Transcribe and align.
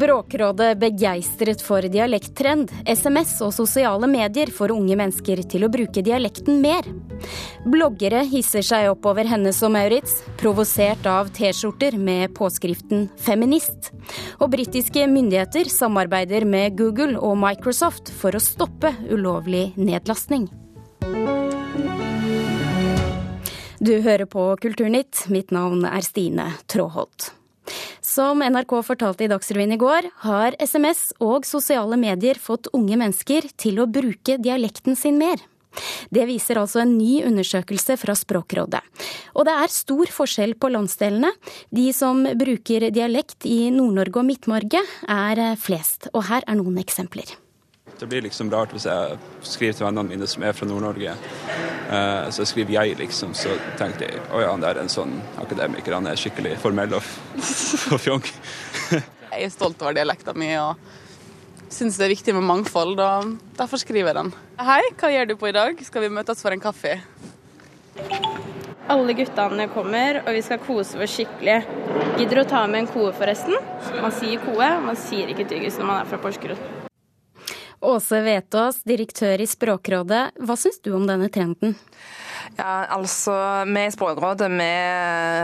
Språkrådet 0.00 0.78
begeistret 0.80 1.60
for 1.60 1.84
dialekttrend. 1.84 2.70
SMS 2.88 3.34
og 3.44 3.50
sosiale 3.52 4.08
medier 4.08 4.48
får 4.48 4.72
unge 4.72 4.94
mennesker 4.96 5.42
til 5.44 5.66
å 5.66 5.68
bruke 5.68 6.00
dialekten 6.00 6.62
mer. 6.62 6.86
Bloggere 7.68 8.22
hisser 8.30 8.64
seg 8.64 8.86
opp 8.88 9.04
over 9.10 9.28
Hennes 9.28 9.58
og 9.66 9.74
Maurits, 9.74 10.22
provosert 10.40 11.04
av 11.04 11.28
T-skjorter 11.36 11.98
med 12.00 12.32
påskriften 12.32 13.10
'feminist'. 13.20 13.90
Og 14.40 14.48
britiske 14.54 15.04
myndigheter 15.04 15.68
samarbeider 15.68 16.46
med 16.48 16.78
Google 16.78 17.20
og 17.20 17.36
Microsoft 17.36 18.08
for 18.08 18.32
å 18.32 18.40
stoppe 18.40 18.94
ulovlig 19.10 19.74
nedlastning. 19.76 20.48
Du 23.80 24.00
hører 24.00 24.24
på 24.24 24.56
Kulturnytt. 24.56 25.28
Mitt 25.28 25.50
navn 25.50 25.84
er 25.84 26.00
Stine 26.00 26.54
Tråholt. 26.66 27.34
Som 28.10 28.42
NRK 28.42 28.72
fortalte 28.82 29.22
i 29.22 29.28
Dagsrevyen 29.30 29.76
i 29.76 29.78
går, 29.78 30.08
har 30.24 30.56
SMS 30.58 31.12
og 31.22 31.44
sosiale 31.46 31.94
medier 32.00 32.38
fått 32.42 32.66
unge 32.74 32.96
mennesker 32.98 33.46
til 33.60 33.78
å 33.78 33.86
bruke 33.86 34.34
dialekten 34.42 34.98
sin 34.98 35.20
mer. 35.20 35.38
Det 36.10 36.24
viser 36.26 36.58
altså 36.58 36.80
en 36.82 36.96
ny 36.98 37.20
undersøkelse 37.28 37.94
fra 38.00 38.16
Språkrådet. 38.18 38.80
Og 39.38 39.46
det 39.46 39.54
er 39.62 39.70
stor 39.70 40.10
forskjell 40.10 40.56
på 40.58 40.72
landsdelene. 40.74 41.30
De 41.70 41.86
som 41.94 42.24
bruker 42.40 42.88
dialekt 42.90 43.46
i 43.46 43.68
Nord-Norge 43.76 44.24
og 44.24 44.26
Midt-Norge 44.32 44.82
er 45.06 45.44
flest, 45.62 46.10
og 46.10 46.26
her 46.32 46.42
er 46.50 46.58
noen 46.58 46.82
eksempler. 46.82 47.30
Det 48.00 48.06
blir 48.08 48.22
liksom 48.24 48.48
rart 48.48 48.70
hvis 48.72 48.86
jeg 48.88 49.16
skriver 49.44 49.74
til 49.76 49.84
vennene 49.84 50.08
mine 50.08 50.26
som 50.30 50.44
er 50.48 50.54
fra 50.56 50.64
Nord-Norge. 50.64 51.12
Uh, 51.90 52.30
så 52.32 52.46
skriver 52.48 52.72
jeg, 52.78 52.96
liksom, 52.96 53.34
så 53.36 53.52
tenkte 53.76 54.08
jeg 54.08 54.22
å 54.32 54.40
ja, 54.40 54.54
han 54.54 54.62
der 54.62 54.78
er 54.78 54.86
en 54.86 54.92
sånn 54.92 55.18
akademiker, 55.42 55.98
han 55.98 56.08
er 56.08 56.16
skikkelig 56.16 56.54
formell 56.62 56.96
og, 56.96 57.10
og 57.92 58.00
fjong. 58.00 58.24
jeg 59.34 59.44
er 59.44 59.52
stolt 59.52 59.84
over 59.84 59.98
dialekta 59.98 60.32
mi 60.32 60.48
og 60.56 60.80
syns 61.70 62.00
det 62.00 62.08
er 62.08 62.14
viktig 62.14 62.34
med 62.38 62.48
mangfold, 62.48 62.96
og 63.04 63.36
derfor 63.60 63.82
skriver 63.84 64.14
jeg 64.14 64.18
den. 64.22 64.32
Hei, 64.64 64.80
hva 64.96 65.12
gjør 65.12 65.28
du 65.30 65.36
på 65.36 65.50
i 65.50 65.54
dag? 65.60 65.84
Skal 65.84 66.06
vi 66.06 66.12
møtes 66.16 66.40
for 66.40 66.56
en 66.56 66.64
kaffe? 66.64 66.96
Alle 68.90 69.14
guttene 69.14 69.68
kommer, 69.76 70.22
og 70.24 70.34
vi 70.34 70.42
skal 70.42 70.64
kose 70.64 70.98
oss 70.98 71.20
skikkelig. 71.20 71.60
Gidder 72.16 72.40
du 72.40 72.46
å 72.46 72.50
ta 72.56 72.64
med 72.64 72.86
en 72.86 72.92
koe, 72.96 73.12
forresten? 73.12 73.60
Man 74.00 74.16
sier 74.16 74.40
koe, 74.48 74.74
man 74.88 74.98
sier 74.98 75.30
ikke 75.30 75.50
tyggis 75.52 75.76
når 75.78 75.92
man 75.92 76.00
er 76.00 76.10
fra 76.10 76.24
Porsgrunn. 76.24 76.79
Åse 77.80 78.20
Vetås, 78.20 78.82
direktør 78.84 79.40
i 79.40 79.46
Språkrådet. 79.48 80.24
Hva 80.36 80.56
syns 80.60 80.82
du 80.84 80.92
om 80.92 81.06
denne 81.08 81.30
trenden? 81.32 81.72
Ja, 82.58 82.86
altså, 82.92 83.32
Vi 83.66 83.84
i 83.86 83.92
Språkrådet 83.92 84.50
vi 84.50 84.68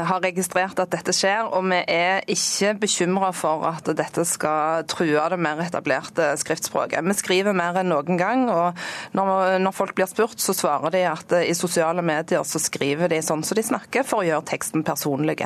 har 0.09 0.21
registrert 0.23 0.79
at 0.83 0.91
dette 0.93 1.13
skjer, 1.15 1.47
og 1.55 1.65
vi 1.71 1.79
er 1.89 2.25
ikke 2.31 2.75
bekymra 2.83 3.31
for 3.37 3.65
at 3.69 3.89
dette 3.97 4.25
skal 4.29 4.85
true 4.91 5.23
det 5.31 5.39
mer 5.41 5.63
etablerte 5.65 6.29
skriftspråket. 6.41 7.05
Vi 7.07 7.17
skriver 7.17 7.57
mer 7.57 7.79
enn 7.81 7.91
noen 7.93 8.19
gang, 8.21 8.45
og 8.53 8.77
når, 9.17 9.59
når, 9.63 9.77
folk 9.77 9.95
blir 9.97 10.11
spurt, 10.11 10.41
så 10.43 10.55
svarer 10.57 10.93
de 10.95 11.05
at 11.09 11.35
i 11.39 11.55
sosiale 11.57 12.05
medier 12.05 12.45
så 12.45 12.61
skriver 12.63 13.11
de 13.13 13.23
sånn 13.25 13.45
som 13.47 13.59
de 13.59 13.65
snakker, 13.65 14.05
for 14.07 14.23
å 14.23 14.27
gjøre 14.27 14.49
teksten 14.53 14.85
personlig. 14.87 15.39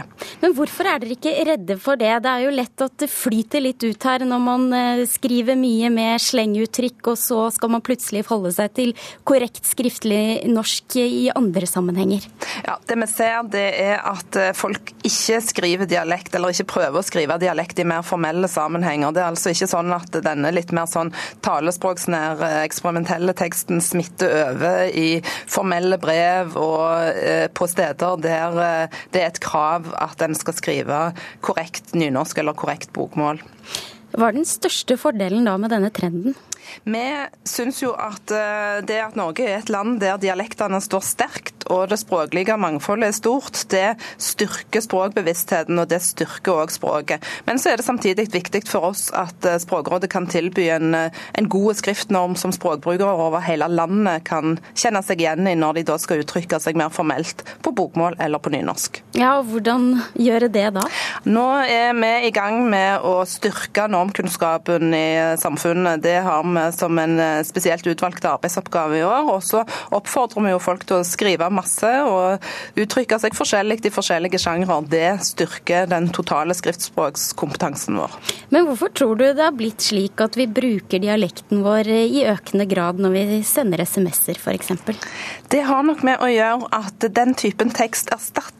Men 0.43 0.55
hvorfor 0.57 0.87
er 0.87 1.03
dere 1.03 1.17
ikke 1.17 1.37
redde 1.49 1.77
for 1.81 2.01
det? 2.01 2.13
Det 2.25 2.33
er 2.33 2.47
jo 2.47 2.55
lett 2.55 2.85
at 2.87 2.97
det 3.03 3.11
flyter 3.11 3.65
litt 3.65 3.85
ut 3.85 4.07
her 4.07 4.25
når 4.27 4.43
man 4.43 4.67
eh, 4.77 5.05
skriver 5.11 5.59
mye 5.59 5.91
med 5.93 6.23
slenguttrykk, 6.23 7.13
og 7.13 7.21
så 7.21 7.41
skal 7.55 7.75
man 7.77 7.85
plutselig 7.85 8.25
forholde 8.27 8.55
seg 8.57 8.75
til 8.77 8.95
korrekt 9.29 9.67
skriftlig 9.69 10.49
norsk 10.51 10.99
i 11.01 11.29
andre 11.35 11.50
andre 11.51 11.67
sammenhenger? 11.67 12.27
Ja, 12.65 12.79
Det 12.87 12.97
vi 12.97 13.07
ser, 13.07 13.43
det 13.51 13.67
er 13.81 14.01
at 14.07 14.37
eh, 14.39 14.53
folk 14.57 14.93
ikke 15.07 15.41
skriver 15.43 15.89
dialekt, 15.91 16.35
eller 16.35 16.55
ikke 16.55 16.69
prøver 16.71 17.01
å 17.01 17.07
skrive 17.07 17.39
dialekt 17.43 17.81
i 17.83 17.87
mer 17.89 18.05
formelle 18.07 18.49
sammenhenger. 18.51 19.13
Det 19.13 19.23
er 19.23 19.31
altså 19.31 19.53
ikke 19.55 19.71
sånn 19.71 19.93
at 19.95 20.21
denne 20.25 20.53
litt 20.55 20.73
mer 20.77 20.89
sånn 20.91 21.13
talespråksnære, 21.45 22.53
eksperimentelle 22.65 23.35
teksten 23.39 23.83
smitter 23.85 24.35
over 24.51 24.91
i 24.95 25.21
formelle 25.51 25.99
brev 26.01 26.57
og 26.61 27.15
eh, 27.15 27.47
på 27.53 27.69
steder 27.71 28.21
der 28.23 28.61
eh, 28.65 29.01
det 29.15 29.25
er 29.25 29.31
et 29.33 29.43
krav 29.43 29.91
at 29.99 30.23
en 30.25 30.37
skal 30.39 30.57
skrive 30.57 31.01
korrekt 31.45 31.95
nynorsk 31.97 32.43
eller 32.43 32.59
korrekt 32.59 32.95
bokmål. 32.97 33.43
Hva 34.11 34.31
er 34.31 34.41
den 34.41 34.49
største 34.49 34.97
fordelen 34.99 35.47
da 35.47 35.57
med 35.61 35.71
denne 35.73 35.91
trenden? 35.95 36.35
Vi 36.85 37.07
syns 37.49 37.83
jo 37.83 37.95
at 37.95 38.33
eh, 38.35 38.81
det 38.87 39.01
at 39.05 39.19
Norge 39.19 39.47
er 39.47 39.61
et 39.61 39.73
land 39.73 39.99
der 40.03 40.21
dialektene 40.21 40.81
står 40.85 41.05
sterkt 41.07 41.61
og 41.71 41.89
det 41.91 42.01
språklige 42.01 42.57
mangfoldet 42.59 43.11
er 43.11 43.17
stort, 43.17 43.63
det 43.71 43.95
styrker 44.21 44.83
språkbevisstheten 44.85 45.79
og 45.79 45.89
det 45.91 46.01
styrker 46.03 46.65
òg 46.65 46.75
språket. 46.75 47.25
Men 47.47 47.61
så 47.63 47.73
er 47.73 47.81
det 47.81 47.87
samtidig 47.87 48.27
viktig 48.33 48.65
for 48.69 48.91
oss 48.91 49.09
at 49.17 49.47
eh, 49.47 49.59
Språkrådet 49.61 50.11
kan 50.11 50.27
tilby 50.31 50.67
en, 50.73 50.95
eh, 50.95 51.21
en 51.39 51.49
god 51.51 51.79
skriftnorm 51.79 52.35
som 52.39 52.53
språkbrukere 52.55 53.13
over 53.13 53.45
hele 53.45 53.69
landet 53.71 54.25
kan 54.27 54.59
kjenne 54.75 55.03
seg 55.07 55.23
igjen 55.23 55.47
i 55.47 55.57
når 55.59 55.79
de 55.79 55.87
da 55.93 55.99
skal 56.01 56.25
uttrykke 56.25 56.59
seg 56.63 56.79
mer 56.79 56.91
formelt 56.95 57.45
på 57.63 57.73
bokmål 57.77 58.19
eller 58.19 58.43
på 58.43 58.53
nynorsk. 58.55 59.03
Ja, 59.19 59.37
og 59.39 59.51
Hvordan 59.51 60.01
gjøre 60.19 60.49
det 60.53 60.69
da? 60.77 60.85
Nå 61.29 61.47
er 61.67 61.95
vi 61.99 62.11
i 62.29 62.33
gang 62.35 62.63
med 62.71 63.05
å 63.07 63.21
styrke 63.29 63.87
normkunnskapen 63.91 64.95
i 64.97 65.09
samfunnet. 65.41 66.03
Det 66.03 66.19
har 66.25 66.47
vi 66.47 66.60
som 66.77 66.99
en 67.01 67.17
eh, 67.21 67.41
spesielt 67.47 67.87
utvalgt 67.91 68.27
arbeidsoppgave 68.29 69.01
i 69.01 69.05
år. 69.07 69.31
Og 69.35 69.45
så 69.47 69.63
oppfordrer 69.97 70.47
vi 70.47 70.55
jo 70.55 70.61
folk 70.63 70.85
til 70.89 71.01
å 71.01 71.07
skrive 71.07 71.51
masse 71.53 71.91
og 72.07 72.81
uttrykke 72.81 73.21
seg 73.23 73.37
forskjellig 73.37 73.81
i 73.87 73.95
forskjellige 73.95 74.43
sjangre. 74.43 74.81
Det 74.91 75.17
styrker 75.31 75.89
den 75.91 76.11
totale 76.15 76.57
skriftspråkskompetansen 76.57 77.99
vår. 78.01 78.17
Men 78.55 78.69
hvorfor 78.69 78.93
tror 78.95 79.19
du 79.19 79.27
det 79.29 79.45
har 79.45 79.57
blitt 79.57 79.85
slik 79.85 80.21
at 80.23 80.39
vi 80.39 80.49
bruker 80.51 81.03
dialekten 81.03 81.65
vår 81.67 81.91
i 81.97 82.25
økende 82.31 82.69
grad 82.71 83.01
når 83.03 83.17
vi 83.17 83.43
sender 83.47 83.83
SMS-er 83.87 84.41
f.eks.? 84.41 84.73
Det 85.51 85.65
har 85.67 85.85
nok 85.87 86.05
med 86.07 86.23
å 86.23 86.31
gjøre 86.31 86.71
at 86.77 87.11
den 87.17 87.37
typen 87.39 87.73
tekst 87.75 88.13
erstatter 88.15 88.60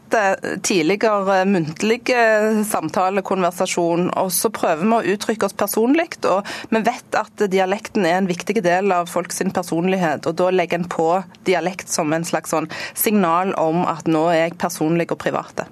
tidligere 0.63 1.41
muntlige 1.49 2.21
samtale, 2.67 3.23
konversasjon, 3.25 4.09
og 4.19 4.31
så 4.35 4.51
prøver 4.53 4.85
vi 4.85 4.97
å 4.97 5.15
uttrykke 5.15 5.47
oss 5.47 5.57
personlig. 5.57 6.07
Og 6.29 6.47
vi 6.69 6.83
vet 6.85 7.19
at 7.19 7.45
dialekten 7.51 8.07
er 8.07 8.19
en 8.19 8.29
viktig 8.31 8.59
del 8.63 8.93
av 8.95 9.11
folks 9.11 9.41
personlighet, 9.53 10.27
og 10.27 10.37
da 10.39 10.51
legger 10.53 10.81
en 10.81 10.89
på 10.91 11.09
dialekt 11.47 11.89
som 11.89 12.13
en 12.13 12.27
slags 12.27 12.53
sånn 12.53 12.69
signal 12.93 13.55
om 13.59 13.85
at 13.89 14.09
nå 14.09 14.27
er 14.31 14.45
jeg 14.45 14.59
personlig 14.61 15.11
og 15.11 15.21
private. 15.23 15.67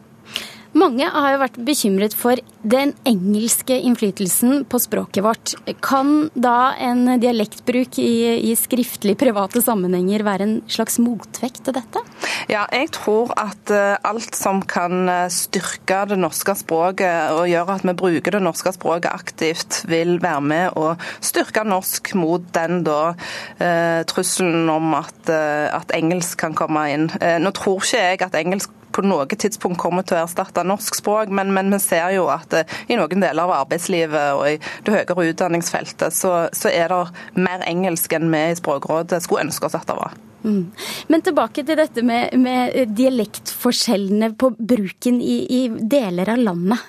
Mange 0.78 1.08
har 1.10 1.34
jo 1.34 1.42
vært 1.42 1.58
bekymret 1.66 2.14
for 2.14 2.38
den 2.62 2.92
engelske 3.08 3.74
innflytelsen 3.88 4.66
på 4.70 4.80
språket 4.84 5.24
vårt. 5.26 5.54
Kan 5.82 6.30
da 6.38 6.76
en 6.78 7.08
dialektbruk 7.22 7.98
i, 8.04 8.52
i 8.52 8.54
skriftlig 8.60 9.16
private 9.18 9.64
sammenhenger 9.66 10.22
være 10.28 10.46
en 10.46 10.56
slags 10.70 11.00
motvekt 11.02 11.64
til 11.66 11.78
dette? 11.80 12.04
Ja, 12.52 12.68
jeg 12.76 12.92
tror 12.94 13.34
at 13.40 13.74
eh, 13.74 13.96
alt 14.06 14.38
som 14.38 14.62
kan 14.62 15.10
eh, 15.10 15.26
styrke 15.34 16.04
det 16.12 16.20
norske 16.22 16.54
språket 16.60 17.34
og 17.34 17.50
gjøre 17.50 17.80
at 17.80 17.88
vi 17.90 17.98
bruker 17.98 18.38
det 18.38 18.44
norske 18.46 18.74
språket 18.76 19.10
aktivt, 19.10 19.84
vil 19.90 20.20
være 20.22 20.46
med 20.54 20.78
å 20.78 20.94
styrke 21.18 21.66
norsk 21.66 22.14
mot 22.20 22.46
den 22.54 22.84
da 22.86 23.16
eh, 23.58 24.06
trusselen 24.10 24.70
om 24.70 24.94
at, 25.00 25.18
at 25.30 25.98
engelsk 25.98 26.38
kan 26.46 26.58
komme 26.58 26.86
inn. 26.94 27.10
Nå 27.42 27.52
tror 27.58 27.82
ikke 27.82 28.04
jeg 28.04 28.22
at 28.26 28.38
engelsk 28.38 28.76
på 29.00 29.08
noe 29.08 29.28
tidspunkt 29.32 29.80
kommer 29.80 30.04
til 30.04 30.18
å 30.18 30.24
erstatte 30.26 30.66
norsk 30.68 31.00
språk, 31.00 31.32
men, 31.32 31.54
men 31.56 31.72
vi 31.74 31.80
ser 31.84 32.12
jo 32.18 32.28
at 32.34 32.56
eh, 32.58 32.80
i 32.92 32.98
noen 33.00 33.24
deler 33.24 33.46
av 33.46 33.56
arbeidslivet 33.62 34.36
og 34.36 34.46
i 34.52 34.58
det 34.60 34.96
høyere 34.96 35.30
utdanningsfeltet, 35.32 36.16
så, 36.16 36.34
så 36.56 36.72
er 36.72 36.92
det 36.92 37.40
mer 37.40 37.64
engelsk 37.70 38.18
enn 38.18 38.28
vi 38.34 38.44
i 38.50 38.58
Språkrådet 38.60 39.22
skulle 39.24 39.48
ønske 39.48 39.70
oss 39.70 39.78
at 39.80 39.88
det 39.88 39.98
var. 40.00 40.18
Mm. 40.44 40.72
Men 41.12 41.24
tilbake 41.24 41.66
til 41.68 41.80
dette 41.80 42.04
med, 42.06 42.36
med 42.40 42.96
dialektforskjellene 42.96 44.34
på 44.40 44.54
bruken 44.56 45.20
i, 45.24 45.42
i 45.60 45.62
deler 45.70 46.32
av 46.36 46.44
landet. 46.44 46.88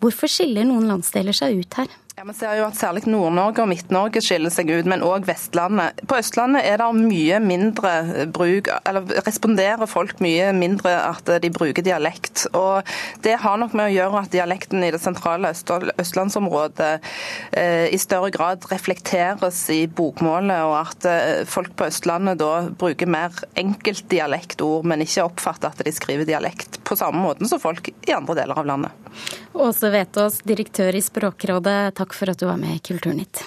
Hvorfor 0.00 0.32
skiller 0.32 0.64
noen 0.68 0.88
landsdeler 0.88 1.36
seg 1.36 1.60
ut 1.60 1.80
her? 1.80 1.90
Ja, 2.20 2.24
Vi 2.28 2.34
ser 2.36 2.58
jo 2.58 2.66
at 2.66 2.76
særlig 2.76 3.06
Nord-Norge 3.08 3.62
og 3.62 3.68
Midt-Norge 3.70 4.20
skiller 4.20 4.52
seg 4.52 4.68
ut, 4.68 4.84
men 4.92 5.00
òg 5.00 5.24
Vestlandet. 5.24 6.02
På 6.04 6.18
Østlandet 6.20 6.66
er 6.68 6.76
det 6.76 6.88
mye 6.98 7.38
mindre 7.40 7.92
bruk, 8.28 8.68
eller 8.84 9.08
responderer 9.24 9.88
folk 9.88 10.20
mye 10.20 10.50
mindre 10.52 10.92
at 10.98 11.30
de 11.40 11.48
bruker 11.54 11.80
dialekt. 11.86 12.44
Og 12.52 12.84
Det 13.24 13.38
har 13.40 13.56
nok 13.56 13.72
med 13.72 13.88
å 13.88 13.94
gjøre 13.94 14.20
at 14.20 14.34
dialekten 14.34 14.84
i 14.84 14.90
det 14.92 15.00
sentrale 15.00 15.54
østlandsområdet 15.54 16.90
eh, 17.56 17.88
i 17.88 17.96
større 17.96 18.28
grad 18.36 18.68
reflekteres 18.68 19.62
i 19.72 19.86
bokmålet, 19.88 20.60
og 20.68 20.76
at 20.76 21.08
eh, 21.08 21.48
folk 21.48 21.72
på 21.72 21.88
Østlandet 21.88 22.42
da 22.44 22.66
bruker 22.68 23.08
mer 23.08 23.32
enkeltdialektord, 23.56 24.84
men 24.84 25.06
ikke 25.06 25.24
oppfatter 25.24 25.72
at 25.72 25.80
de 25.88 25.96
skriver 25.96 26.28
dialekt 26.28 26.82
på 26.84 27.00
samme 27.00 27.24
måten 27.24 27.48
som 27.48 27.64
folk 27.64 27.88
i 27.88 28.12
andre 28.12 28.42
deler 28.42 28.60
av 28.60 28.68
landet. 28.68 29.08
Åse 29.52 29.90
Vetås, 29.90 30.40
direktør 30.46 30.94
i 30.94 31.02
Språkrådet, 31.02 31.94
takk 31.98 32.09
for 32.16 32.30
at 32.32 32.40
du 32.40 32.46
var 32.48 32.60
med 32.60 32.78
i 32.78 32.84
Kulturnytt. 32.90 33.44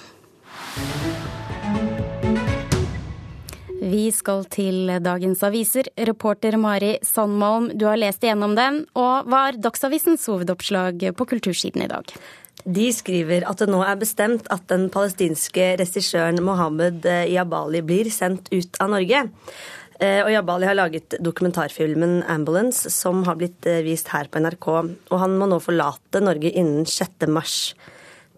Vi 3.83 4.05
skal 4.15 4.45
til 4.47 4.87
dagens 5.03 5.41
aviser. 5.43 5.89
Reporter 6.07 6.55
Mari 6.57 6.93
Sandmalm, 7.03 7.67
du 7.75 7.83
har 7.89 7.99
lest 7.99 8.23
igjennom 8.23 8.55
den. 8.55 8.85
Og 8.95 9.27
hva 9.27 9.41
er 9.49 9.59
Dagsavisens 9.59 10.23
hovedoppslag 10.31 11.03
på 11.17 11.27
kultursiden 11.27 11.83
i 11.83 11.89
dag? 11.91 12.13
De 12.63 12.85
skriver 12.95 13.43
at 13.49 13.59
det 13.59 13.67
nå 13.67 13.81
er 13.83 13.99
bestemt 13.99 14.47
at 14.53 14.69
den 14.71 14.87
palestinske 14.93 15.73
regissøren 15.81 16.39
Mohammed 16.45 17.03
Jabali 17.27 17.81
blir 17.83 18.07
sendt 18.13 18.47
ut 18.53 18.79
av 18.79 18.93
Norge. 18.93 19.25
Og 19.99 20.29
Jabali 20.31 20.67
har 20.69 20.79
laget 20.79 21.17
dokumentarfilmen 21.19 22.23
'Ambulance', 22.23 22.89
som 22.89 23.23
har 23.27 23.35
blitt 23.35 23.67
vist 23.83 24.07
her 24.15 24.31
på 24.31 24.39
NRK. 24.39 24.67
Og 25.11 25.19
han 25.19 25.37
må 25.37 25.45
nå 25.51 25.59
forlate 25.59 26.23
Norge 26.23 26.49
innen 26.55 26.85
6. 26.85 27.27
mars. 27.27 27.75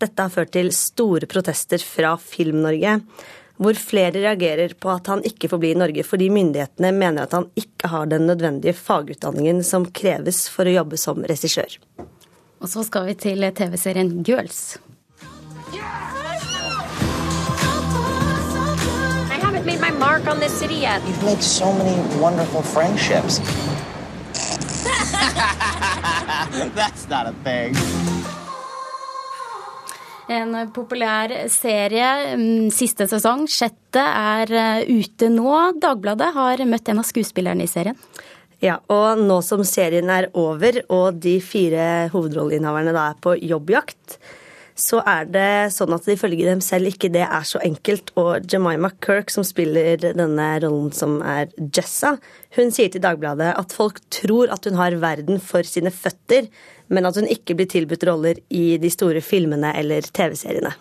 Dette 0.01 0.21
har 0.21 0.29
ført 0.33 0.51
til 0.51 0.71
store 0.75 1.27
protester 1.31 1.79
fra 1.79 2.15
Film-Norge 2.19 2.99
hvor 3.55 3.73
flere 3.79 4.19
reagerer 4.19 4.73
på 4.79 4.89
at 4.91 5.07
han 5.07 5.21
ikke 5.23 5.47
får 5.51 5.59
bli 5.61 5.69
i 5.71 5.77
Norge 5.79 6.03
fordi 6.03 6.27
myndighetene 6.33 6.91
mener 6.95 7.23
at 7.23 7.33
han 7.37 7.47
ikke 7.55 7.87
har 7.91 8.05
den 8.11 8.27
nødvendige 8.27 8.75
fagutdanningen 8.75 9.63
som 9.63 9.87
kreves 9.95 10.49
for 10.51 10.67
å 10.67 10.75
jobbe 10.75 10.97
som 10.99 11.23
regissør. 11.23 11.77
Og 12.59 12.67
så 12.71 12.83
skal 12.87 13.07
vi 13.07 13.15
til 13.27 13.47
TV-serien 13.55 14.23
Girls. 14.27 14.77
Made 19.65 19.81
my 19.81 19.89
mark 19.89 20.27
on 20.27 20.39
this 20.39 20.53
city 20.53 20.75
yet. 20.75 21.01
You've 21.07 21.23
made 21.23 21.41
so 21.41 21.73
many 21.73 21.95
wonderful 22.21 22.61
friendships. 22.61 23.39
That's 26.75 27.09
not 27.09 27.25
a 27.25 27.33
thing. 27.43 27.73
En 30.31 30.55
populær 30.73 31.29
serie. 31.53 32.07
Mm, 32.33 32.71
siste 32.73 33.05
sesong, 33.09 33.45
sjette, 33.51 34.01
er 34.01 34.53
eh, 34.57 34.87
ute 34.89 35.29
nå. 35.29 35.51
Dagbladet 35.81 36.31
har 36.33 36.63
møtt 36.65 36.89
en 36.89 37.01
av 37.03 37.05
skuespillerne 37.05 37.65
i 37.65 37.69
serien. 37.69 37.99
Ja, 38.63 38.79
og 38.89 39.19
nå 39.21 39.41
som 39.45 39.61
serien 39.67 40.09
er 40.09 40.31
over 40.33 40.79
og 40.87 41.19
de 41.21 41.37
fire 41.43 42.07
hovedrolleinnehaverne 42.13 42.95
da 42.95 43.09
er 43.11 43.21
på 43.21 43.35
jobbjakt, 43.37 44.17
så 44.75 44.99
er 45.07 45.27
det 45.31 45.71
sånn 45.71 45.93
at 45.95 46.07
ifølge 46.11 46.47
dem 46.49 46.61
selv 46.63 46.89
ikke 46.89 47.11
det 47.13 47.23
er 47.23 47.45
så 47.47 47.61
enkelt. 47.63 48.09
Og 48.19 48.47
Jemima 48.51 48.89
Kirk, 49.03 49.29
som 49.31 49.45
spiller 49.47 50.01
denne 50.01 50.47
rollen 50.63 50.89
som 50.95 51.19
er 51.23 51.51
Jessa, 51.69 52.15
hun 52.57 52.73
sier 52.75 52.91
til 52.91 53.03
Dagbladet 53.03 53.53
at 53.55 53.75
folk 53.75 54.01
tror 54.11 54.51
at 54.55 54.67
hun 54.67 54.79
har 54.79 54.97
verden 55.03 55.39
for 55.43 55.67
sine 55.67 55.93
føtter, 55.95 56.49
men 56.87 57.07
at 57.07 57.17
hun 57.19 57.27
ikke 57.31 57.57
blir 57.57 57.69
tilbudt 57.71 58.05
roller 58.07 58.39
i 58.53 58.77
de 58.81 58.91
store 58.93 59.21
filmene 59.25 59.73
eller 59.79 60.05
TV-seriene. 60.05 60.73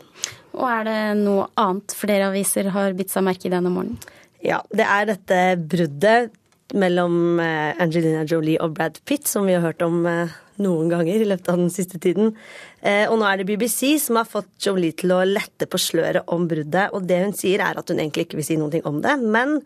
Og 0.55 0.67
er 0.71 0.87
det 0.87 1.01
noe 1.25 1.49
annet 1.59 1.97
flere 1.99 2.31
aviser 2.31 2.71
har 2.75 2.95
bitt 2.97 3.12
seg 3.12 3.27
merke 3.27 3.49
i 3.49 3.55
denne 3.55 3.73
morgenen? 3.75 3.99
Ja, 4.45 4.61
det 4.77 4.85
er 4.85 5.09
dette 5.09 5.39
bruddet 5.59 6.35
mellom 6.75 7.41
eh, 7.41 7.73
Angelina 7.81 8.25
Jolie 8.29 8.61
og 8.62 8.75
Brad 8.77 8.99
Pitt, 9.09 9.29
som 9.31 9.47
vi 9.49 9.55
har 9.56 9.65
hørt 9.65 9.83
om 9.85 10.05
eh, 10.09 10.33
noen 10.62 10.91
ganger 10.93 11.23
i 11.23 11.29
løpet 11.29 11.49
av 11.51 11.61
den 11.61 11.73
siste 11.73 12.01
tiden. 12.03 12.35
Eh, 12.81 13.06
og 13.09 13.19
nå 13.21 13.29
er 13.29 13.41
det 13.41 13.49
BBC 13.49 13.97
som 14.03 14.19
har 14.21 14.29
fått 14.29 14.53
Jolie 14.65 14.95
til 14.97 15.15
å 15.15 15.23
lette 15.27 15.69
på 15.71 15.81
sløret 15.81 16.29
om 16.35 16.47
bruddet. 16.51 16.93
Og 16.95 17.06
det 17.09 17.23
hun 17.25 17.37
sier, 17.37 17.65
er 17.65 17.81
at 17.81 17.91
hun 17.91 18.01
egentlig 18.01 18.29
ikke 18.29 18.41
vil 18.41 18.49
si 18.49 18.59
noe 18.61 18.83
om 18.89 19.01
det. 19.05 19.17
Men 19.23 19.59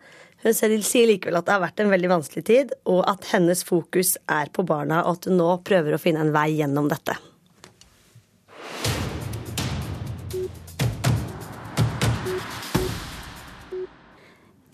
hun 0.43 0.55
sier 0.55 1.09
likevel 1.09 1.39
at 1.39 1.47
det 1.47 1.55
har 1.55 1.63
vært 1.65 1.81
en 1.83 1.91
veldig 1.91 2.11
vanskelig 2.13 2.45
tid, 2.47 2.75
og 2.87 3.03
at 3.11 3.27
hennes 3.33 3.63
fokus 3.67 4.15
er 4.31 4.51
på 4.55 4.63
barna, 4.67 5.03
og 5.03 5.19
at 5.19 5.29
hun 5.29 5.39
nå 5.41 5.49
prøver 5.67 5.95
å 5.95 6.01
finne 6.01 6.23
en 6.23 6.33
vei 6.35 6.51
gjennom 6.61 6.87
dette. 6.91 7.17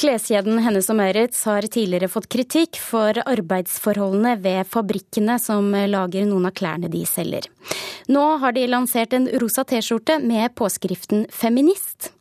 Kleskjeden 0.06 0.60
Hennes 0.62 0.86
og 0.94 1.00
Maurits 1.00 1.40
har 1.50 1.66
tidligere 1.66 2.06
fått 2.14 2.28
kritikk 2.30 2.78
for 2.78 3.18
arbeidsforholdene 3.26 4.36
ved 4.38 4.68
fabrikkene 4.70 5.40
som 5.42 5.72
lager 5.74 6.28
noen 6.30 6.46
av 6.46 6.52
klærne 6.54 6.92
de 6.94 7.00
selger. 7.10 7.48
Nå 8.14 8.22
har 8.44 8.54
de 8.54 8.68
lansert 8.70 9.16
en 9.18 9.26
rosa 9.42 9.64
T-skjorte 9.66 10.20
med 10.22 10.54
påskriften 10.54 11.26
'feminist'. 11.34 12.12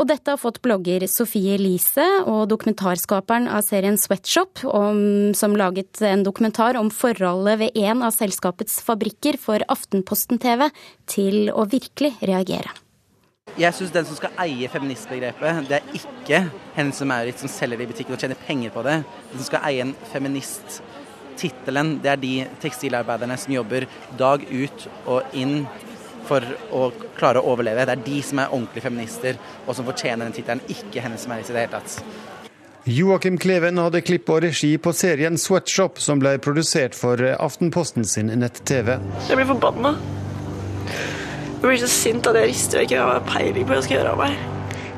Og 0.00 0.08
dette 0.08 0.30
har 0.32 0.40
fått 0.40 0.62
blogger 0.64 1.04
Sofie 1.04 1.58
Elise 1.58 2.06
og 2.24 2.48
dokumentarskaperen 2.48 3.44
av 3.48 3.60
serien 3.68 4.00
Sweatshop, 4.00 4.64
om, 4.64 5.34
som 5.36 5.52
laget 5.52 6.00
en 6.00 6.24
dokumentar 6.24 6.80
om 6.80 6.88
forholdet 6.88 7.58
ved 7.58 7.76
en 7.76 8.00
av 8.08 8.16
selskapets 8.16 8.80
fabrikker 8.80 9.36
for 9.36 9.60
Aftenposten 9.68 10.40
TV, 10.40 10.70
til 11.04 11.52
å 11.52 11.68
virkelig 11.68 12.14
reagere. 12.22 12.72
Jeg 13.54 13.70
syns 13.76 13.92
den 13.94 14.06
som 14.08 14.16
skal 14.18 14.32
eie 14.42 14.66
feministbegrepet, 14.66 15.68
det 15.68 15.76
er 15.78 15.92
ikke 15.94 16.40
Hennes 16.74 16.98
og 17.04 17.06
Maurits 17.06 17.44
som 17.44 17.50
selger 17.52 17.78
det 17.78 17.86
i 17.86 17.90
butikken 17.92 18.16
og 18.16 18.18
tjener 18.18 18.40
penger 18.48 18.72
på 18.74 18.82
det. 18.82 18.96
Den 19.30 19.38
som 19.38 19.46
skal 19.46 19.66
eie 19.68 19.84
en 19.84 19.92
feminist 20.10 20.80
tittelen, 21.38 22.00
det 22.02 22.10
er 22.10 22.18
de 22.18 22.32
tekstilarbeiderne 22.62 23.36
som 23.38 23.54
jobber 23.54 23.86
dag 24.18 24.42
ut 24.50 24.88
og 25.06 25.36
inn 25.38 25.60
for 26.26 26.42
å 26.74 26.88
klare 27.14 27.38
å 27.38 27.52
overleve. 27.52 27.86
Det 27.86 27.94
er 27.94 28.04
de 28.08 28.20
som 28.26 28.42
er 28.42 28.50
ordentlige 28.50 28.88
feminister, 28.88 29.38
og 29.68 29.78
som 29.78 29.86
fortjener 29.86 30.26
den 30.26 30.34
tittelen, 30.34 30.64
ikke 30.74 31.04
Hennes 31.04 31.28
og 31.28 31.34
Maurits 31.34 31.52
i 31.52 31.54
det 31.54 31.66
hele 31.66 31.76
tatt. 31.78 31.98
Joakim 32.90 33.38
Kleven 33.40 33.78
hadde 33.80 34.02
klipp 34.04 34.34
og 34.34 34.42
regi 34.44 34.74
på 34.82 34.92
serien 34.96 35.38
Sweatshop, 35.40 36.02
som 36.02 36.18
ble 36.20 36.34
produsert 36.42 36.98
for 36.98 37.22
Aftenposten 37.38 38.04
sin 38.08 38.34
nett-TV. 38.34 38.96
Jeg 39.30 39.38
blir 39.38 39.52
forbanna. 39.54 39.94
Jeg 41.64 41.70
blir 41.70 41.80
så 41.80 41.88
sint 41.88 42.26
at 42.28 42.36
jeg 42.36 42.48
rister 42.50 42.76
og 42.76 42.82
ikke 42.84 43.04
har 43.08 43.22
peiling 43.24 43.64
på 43.64 43.72
hva 43.72 43.76
jeg 43.78 43.84
skal 43.86 43.94
gjøre 43.96 44.10
av 44.10 44.18
meg. 44.20 44.34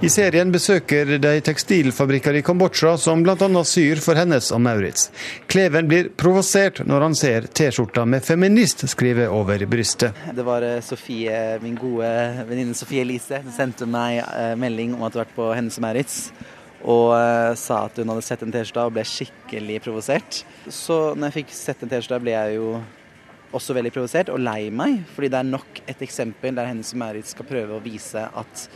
I 0.02 0.08
serien 0.10 0.48
besøker 0.50 1.12
de 1.22 1.30
tekstilfabrikker 1.46 2.40
i 2.40 2.42
Kambodsja 2.42 2.96
som 2.98 3.22
bl.a. 3.22 3.62
syr 3.62 4.02
for 4.02 4.18
hennes 4.18 4.48
og 4.50 4.58
Maurits. 4.64 5.06
Kleven 5.46 5.86
blir 5.86 6.10
provosert 6.18 6.80
når 6.82 7.06
han 7.06 7.14
ser 7.14 7.46
T-skjorta 7.46 8.02
med 8.02 8.26
'feminist' 8.26 8.82
skrive 8.90 9.28
over 9.30 9.62
brystet. 9.70 10.18
Det 10.34 10.42
var 10.42 10.66
eh, 10.66 10.82
Sofie, 10.82 11.38
min 11.62 11.78
gode 11.78 12.10
venninne 12.50 12.74
Sofie 12.74 13.06
Elise 13.06 13.44
som 13.46 13.54
sendte 13.54 13.86
meg 13.86 14.24
eh, 14.26 14.58
melding 14.58 14.98
om 14.98 15.06
at 15.06 15.14
hun 15.14 15.22
hadde 15.22 15.22
vært 15.22 15.38
på 15.38 15.48
Hennes 15.54 15.78
og 15.78 15.86
Maurits. 15.86 16.20
Og 16.82 17.14
uh, 17.14 17.54
sa 17.54 17.84
at 17.86 18.02
hun 18.02 18.10
hadde 18.10 18.26
sett 18.26 18.42
en 18.42 18.50
T-skjorte 18.50 18.90
og 18.90 18.98
ble 18.98 19.06
skikkelig 19.06 19.84
provosert. 19.86 20.42
Så 20.66 21.14
når 21.14 21.30
jeg 21.30 21.44
fikk 21.44 21.58
sett 21.62 21.86
en 21.86 21.94
T-skjorte, 21.94 22.24
ble 22.26 22.34
jeg 22.34 22.58
jo 22.58 22.80
også 23.54 23.76
veldig 23.76 23.94
provosert 23.94 24.32
og 24.32 24.42
lei 24.42 24.68
meg, 24.74 25.02
fordi 25.14 25.30
det 25.32 25.40
er 25.40 25.54
nok 25.54 25.80
et 25.86 26.04
eksempel 26.06 26.56
der 26.56 26.68
Hennes 26.70 26.92
og 26.94 27.00
Maurits 27.02 27.34
skal 27.36 27.48
prøve 27.48 27.76
å 27.76 27.84
vise 27.84 28.22
at 28.26 28.66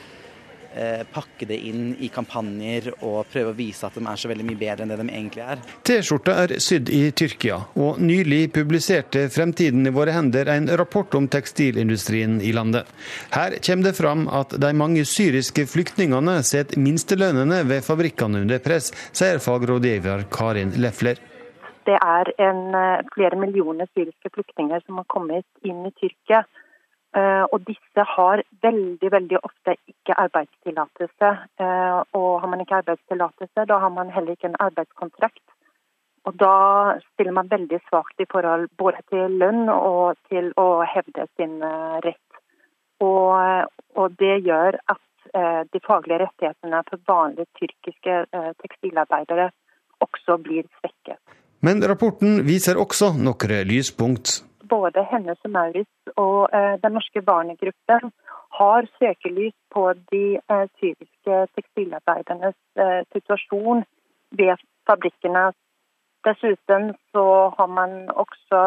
eh, 0.74 1.02
Pakke 1.10 1.48
det 1.48 1.58
inn 1.66 1.94
i 1.98 2.10
kampanjer 2.12 2.90
og 3.00 3.28
prøve 3.32 3.52
å 3.52 3.56
vise 3.56 3.86
at 3.86 3.96
de 3.98 4.04
er 4.06 4.20
så 4.20 4.30
veldig 4.30 4.46
mye 4.46 4.60
bedre 4.60 4.86
enn 4.86 4.92
det 4.92 4.98
de 5.00 5.06
egentlig 5.08 5.44
er. 5.44 5.62
T-skjorta 5.86 6.36
er 6.44 6.54
sydd 6.62 6.92
i 6.94 7.02
Tyrkia, 7.16 7.60
og 7.80 8.00
nylig 8.04 8.42
publiserte 8.54 9.26
Fremtiden 9.32 9.88
i 9.88 9.94
våre 9.94 10.14
hender 10.16 10.52
en 10.54 10.70
rapport 10.80 11.18
om 11.18 11.28
tekstilindustrien 11.30 12.38
i 12.44 12.52
landet. 12.56 12.88
Her 13.34 13.58
kommer 13.64 13.90
det 13.90 13.96
fram 13.98 14.28
at 14.28 14.54
de 14.62 14.74
mange 14.76 15.06
syriske 15.08 15.66
flyktningene 15.70 16.40
setter 16.46 16.80
minstelønnene 16.80 17.64
ved 17.68 17.84
fabrikkene 17.86 18.44
under 18.44 18.62
press, 18.62 18.92
sier 19.12 19.42
fagrådgiver 19.42 20.28
Karin 20.32 20.76
Lefler 20.80 21.29
det 21.88 21.96
er 21.96 22.32
en, 22.38 22.74
eh, 22.74 23.04
flere 23.14 23.36
millioner 23.36 23.86
syriske 23.94 24.30
flyktninger 24.34 24.82
som 24.86 24.96
har 24.96 25.04
kommet 25.08 25.46
inn 25.64 25.86
i 25.86 25.92
Tyrkia. 26.00 26.44
Eh, 27.16 27.44
og 27.52 27.64
disse 27.66 28.04
har 28.14 28.42
veldig 28.62 29.10
veldig 29.12 29.38
ofte 29.42 29.74
ikke 29.88 30.18
arbeidstillatelse. 30.24 31.30
Eh, 31.58 32.02
og 32.14 32.40
har 32.40 32.48
man 32.48 32.60
ikke 32.60 32.82
arbeidstillatelse, 32.82 33.66
da 33.66 33.78
har 33.78 33.90
man 33.90 34.10
heller 34.10 34.32
ikke 34.32 34.50
en 34.52 34.60
arbeidskontrakt. 34.60 35.42
Og 36.26 36.36
da 36.36 36.98
stiller 37.12 37.32
man 37.32 37.48
veldig 37.48 37.80
svakt 37.88 38.20
i 38.20 38.28
forhold 38.30 38.68
både 38.76 39.00
til 39.08 39.38
lønn 39.40 39.68
og 39.68 40.16
til 40.28 40.52
å 40.56 40.84
hevde 40.84 41.26
sin 41.36 41.62
rett. 42.04 42.40
Og, 43.00 43.64
og 43.96 44.16
det 44.20 44.44
gjør 44.44 44.76
at 44.92 45.00
de 45.72 45.80
faglige 45.80 46.20
rettighetene 46.26 46.82
for 46.90 47.00
vanlige 47.08 47.48
tyrkiske 47.56 48.26
tekstilarbeidere 48.60 49.48
også 50.04 50.36
blir 50.44 50.68
svekket. 50.80 51.39
Men 51.60 51.82
rapporten 51.84 52.40
viser 52.48 52.78
også 52.80 53.12
noen 53.20 53.52
lyspunkt. 53.68 54.40
Både 54.70 55.04
Hennes 55.10 55.40
og 55.44 55.52
Maurits 55.52 56.12
og 56.16 56.48
eh, 56.56 56.76
Den 56.82 56.94
norske 56.96 57.20
barnegruppen 57.22 58.12
har 58.60 58.86
søkelys 58.98 59.56
på 59.74 59.82
de 60.12 60.38
eh, 60.40 60.66
syriske 60.80 61.40
tekstilarbeidernes 61.56 62.56
eh, 62.80 63.02
situasjon 63.12 63.84
ved 64.40 64.62
fabrikkene. 64.88 65.50
Dessuten 66.24 66.94
så 67.12 67.26
har 67.56 67.68
man 67.72 67.92
også 68.12 68.58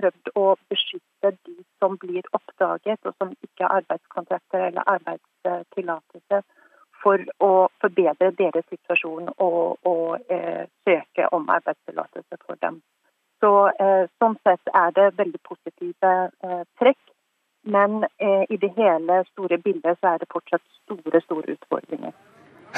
prøvd 0.00 0.30
å 0.34 0.46
beskytte 0.66 1.30
de 1.46 1.54
som 1.78 1.94
blir 2.02 2.26
oppdaget 2.34 2.98
og 3.06 3.14
som 3.22 3.30
ikke 3.38 3.62
har 3.62 3.84
arbeidskontrakter 3.84 4.64
eller 4.66 4.90
arbeidstillatelse 4.96 6.40
for 7.02 7.22
å 7.44 7.52
forbedre 7.82 8.30
deres 8.38 8.66
situasjon 8.68 9.30
og, 9.36 9.78
og 9.86 10.32
eh, 10.32 10.64
søke 10.86 11.28
om 11.32 11.48
arbeidstillatelse 11.56 12.40
for 12.46 12.60
dem. 12.62 12.80
Så 13.42 13.52
eh, 13.68 14.06
Sånn 14.18 14.34
sett 14.46 14.72
er 14.74 14.94
det 14.96 15.12
veldig 15.18 15.40
positive 15.46 16.14
eh, 16.44 16.64
trekk. 16.80 17.00
Men 17.68 18.04
eh, 18.16 18.44
i 18.48 18.56
det 18.56 18.70
hele 18.76 19.22
store 19.32 19.58
bildet 19.58 19.98
så 20.00 20.14
er 20.14 20.22
det 20.22 20.30
fortsatt 20.32 20.62
store, 20.84 21.20
store 21.26 21.56
utfordringer. 21.56 22.14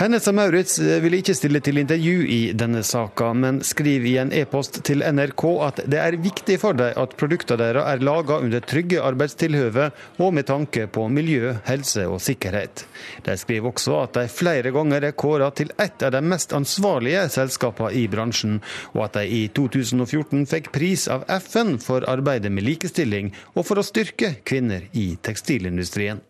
Hennes 0.01 0.25
og 0.31 0.33
Maurits 0.33 0.79
vil 0.81 1.13
ikke 1.19 1.35
stille 1.37 1.61
til 1.61 1.77
intervju 1.77 2.23
i 2.25 2.39
denne 2.57 2.81
saka, 2.89 3.35
men 3.37 3.59
skriver 3.61 4.07
i 4.09 4.15
en 4.23 4.31
e-post 4.33 4.79
til 4.89 5.05
NRK 5.05 5.43
at 5.67 5.83
det 5.93 5.99
er 6.01 6.17
viktig 6.25 6.57
for 6.63 6.79
dem 6.79 6.97
at 7.03 7.13
produktene 7.21 7.61
deres 7.61 7.85
er 7.85 8.01
laga 8.01 8.39
under 8.41 8.65
trygge 8.65 9.03
arbeidstilhøve 9.05 9.91
og 10.25 10.33
med 10.39 10.49
tanke 10.49 10.87
på 10.89 11.05
miljø, 11.13 11.53
helse 11.67 12.07
og 12.09 12.17
sikkerhet. 12.25 12.87
De 13.29 13.37
skriver 13.37 13.69
også 13.75 13.99
at 14.07 14.17
de 14.17 14.25
flere 14.33 14.73
ganger 14.73 15.11
er 15.11 15.19
kåra 15.21 15.51
til 15.53 15.75
et 15.77 16.01
av 16.09 16.17
de 16.17 16.25
mest 16.25 16.57
ansvarlige 16.57 17.27
selskapene 17.37 17.93
i 18.01 18.07
bransjen, 18.09 18.57
og 18.97 19.05
at 19.11 19.21
de 19.21 19.27
i 19.29 19.45
2014 19.53 20.49
fikk 20.49 20.73
pris 20.81 21.11
av 21.13 21.29
FN 21.43 21.77
for 21.77 22.09
arbeidet 22.09 22.49
med 22.49 22.65
likestilling 22.71 23.35
og 23.53 23.69
for 23.69 23.77
å 23.77 23.85
styrke 23.85 24.39
kvinner 24.49 24.89
i 24.97 25.11
tekstilindustrien. 25.21 26.25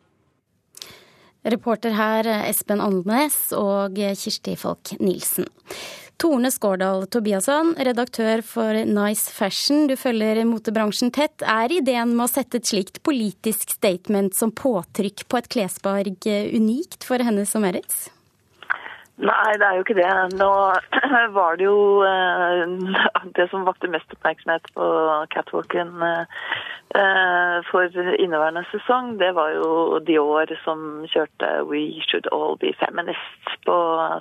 Reporter 1.44 1.94
her 1.96 2.28
Espen 2.44 2.82
Alnes 2.84 3.48
og 3.56 3.96
Kirsti 3.96 4.56
Falk 4.60 4.94
Nilsen. 5.00 5.48
Tone 6.20 6.50
Skårdal 6.52 7.06
Tobiasson, 7.08 7.72
redaktør 7.80 8.42
for 8.44 8.76
Nice 8.84 9.32
Fashion, 9.32 9.86
du 9.88 9.96
følger 9.96 10.42
motebransjen 10.44 11.08
tett. 11.16 11.40
Er 11.40 11.72
ideen 11.72 12.12
med 12.12 12.26
å 12.26 12.28
sette 12.28 12.60
et 12.60 12.68
slikt 12.68 13.00
politisk 13.08 13.72
statement 13.78 14.36
som 14.36 14.52
påtrykk 14.52 15.24
på 15.24 15.40
et 15.40 15.48
klesbarg 15.56 16.28
unikt 16.52 17.08
for 17.08 17.24
Hennes 17.24 17.56
og 17.56 17.64
Merits? 17.64 18.10
Nei, 19.20 19.52
det 19.60 19.66
er 19.66 19.76
jo 19.76 19.82
ikke 19.84 19.98
det. 19.98 20.12
Nå 20.40 20.50
var 21.36 21.58
det 21.60 21.66
jo 21.66 22.00
eh, 22.08 22.62
Det 23.36 23.46
som 23.50 23.66
vakte 23.68 23.90
mest 23.92 24.14
oppmerksomhet 24.14 24.70
på 24.72 24.86
catwalken 25.34 25.90
eh, 26.06 27.58
for 27.68 28.00
inneværende 28.16 28.64
sesong, 28.70 29.12
det 29.20 29.34
var 29.36 29.52
jo 29.54 30.00
Dior 30.06 30.50
som 30.64 31.04
kjørte 31.12 31.50
'We 31.68 32.00
should 32.08 32.26
all 32.32 32.56
be 32.58 32.72
feminists' 32.80 33.60
på 33.68 33.76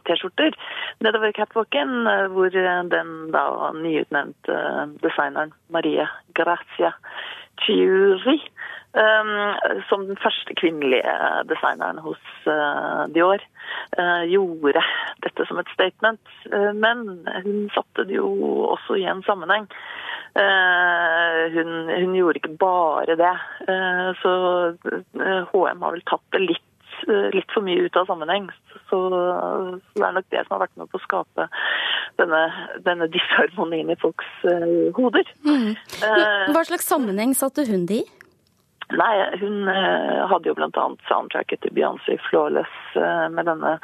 T-skjorter 0.05 0.53
nedover 0.99 1.31
catwalken, 1.31 2.07
eh, 2.07 2.27
hvor 2.27 2.51
den 2.51 3.31
da 3.31 3.71
nyutnevnte 3.79 4.59
designeren 5.01 5.55
Marie 5.69 6.07
Grazia 6.35 6.91
Chiuri 7.63 8.39
som 9.89 10.07
den 10.07 10.17
første 10.17 10.55
kvinnelige 10.57 11.13
designeren 11.49 11.99
hos 12.01 12.21
uh, 12.49 13.05
Dior, 13.13 13.41
uh, 13.99 14.23
gjorde 14.25 14.81
dette 15.25 15.45
som 15.45 15.61
et 15.61 15.69
statement. 15.75 16.21
Uh, 16.49 16.71
men 16.73 17.05
hun 17.45 17.67
satte 17.75 18.07
det 18.09 18.17
jo 18.17 18.31
også 18.73 18.97
i 18.97 19.05
en 19.09 19.23
sammenheng. 19.27 19.69
Hun, 20.29 21.69
hun, 21.89 22.11
gjorde 22.13 22.37
ikke 22.37 22.57
bare 22.61 23.15
det. 23.17 23.31
så 24.21 24.33
HM 25.49 25.81
har 25.81 25.95
vel 25.95 26.03
tatt 26.05 26.21
det 26.35 26.41
litt, 26.43 26.67
litt 27.33 27.49
for 27.49 27.65
mye 27.65 27.87
ut 27.87 27.97
av 27.97 28.05
sammenheng. 28.07 28.45
Så, 28.69 28.77
så, 28.91 28.99
det 29.97 30.05
er 30.05 30.13
nok 30.15 30.29
det 30.29 30.43
som 30.45 30.55
har 30.55 30.61
vært 30.67 30.77
med 30.77 30.91
på 30.93 31.01
å 31.01 31.03
skape 31.03 31.47
denne, 32.21 32.43
denne 32.85 33.09
disharmonien 33.09 33.89
i 33.89 33.97
folks 33.99 34.29
hoder. 34.95 35.33
Mm. 35.49 35.73
Hva 36.53 36.63
slags 36.69 36.87
sammenheng 36.93 37.33
satte 37.35 37.65
hun 37.67 37.89
det 37.89 38.03
i? 38.03 38.07
Nei, 38.97 39.37
hun 39.37 39.67
eh, 39.69 40.25
hadde 40.31 40.49
jo 40.49 40.55
bl.a. 40.57 40.85
soundtracket 41.07 41.61
til 41.61 41.75
Beyoncé 41.77 42.17
'Flawless' 42.25 42.88
med 42.95 43.45
denne 43.49 43.75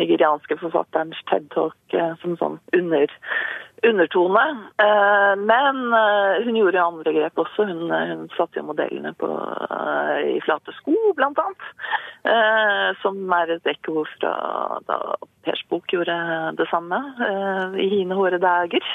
nigerianske 0.00 0.58
forfatterens 0.60 1.20
TED 1.30 1.48
Talk 1.54 1.96
eh, 1.96 2.14
som 2.22 2.36
sånn 2.40 2.58
under, 2.76 3.12
undertone. 3.82 4.44
Men 5.42 5.80
hun 6.44 6.58
gjorde 6.58 6.84
andre 6.84 7.14
grep 7.16 7.40
også. 7.42 7.66
Hun, 7.66 7.90
hun 7.90 8.28
satte 8.36 8.60
jo 8.60 8.68
modellene 8.68 9.10
på, 9.18 9.26
i 10.22 10.38
flate 10.46 10.74
sko, 10.76 10.94
bl.a. 11.18 11.48
Som 13.02 13.18
er 13.34 13.56
et 13.56 13.66
ekko 13.74 14.04
fra 14.14 14.32
da 14.86 15.00
Pers 15.42 15.64
bok 15.72 15.90
gjorde 15.90 16.14
det 16.60 16.68
samme 16.70 17.00
i 17.74 17.88
hine 17.96 18.14
håre 18.14 18.38
dager. 18.38 18.86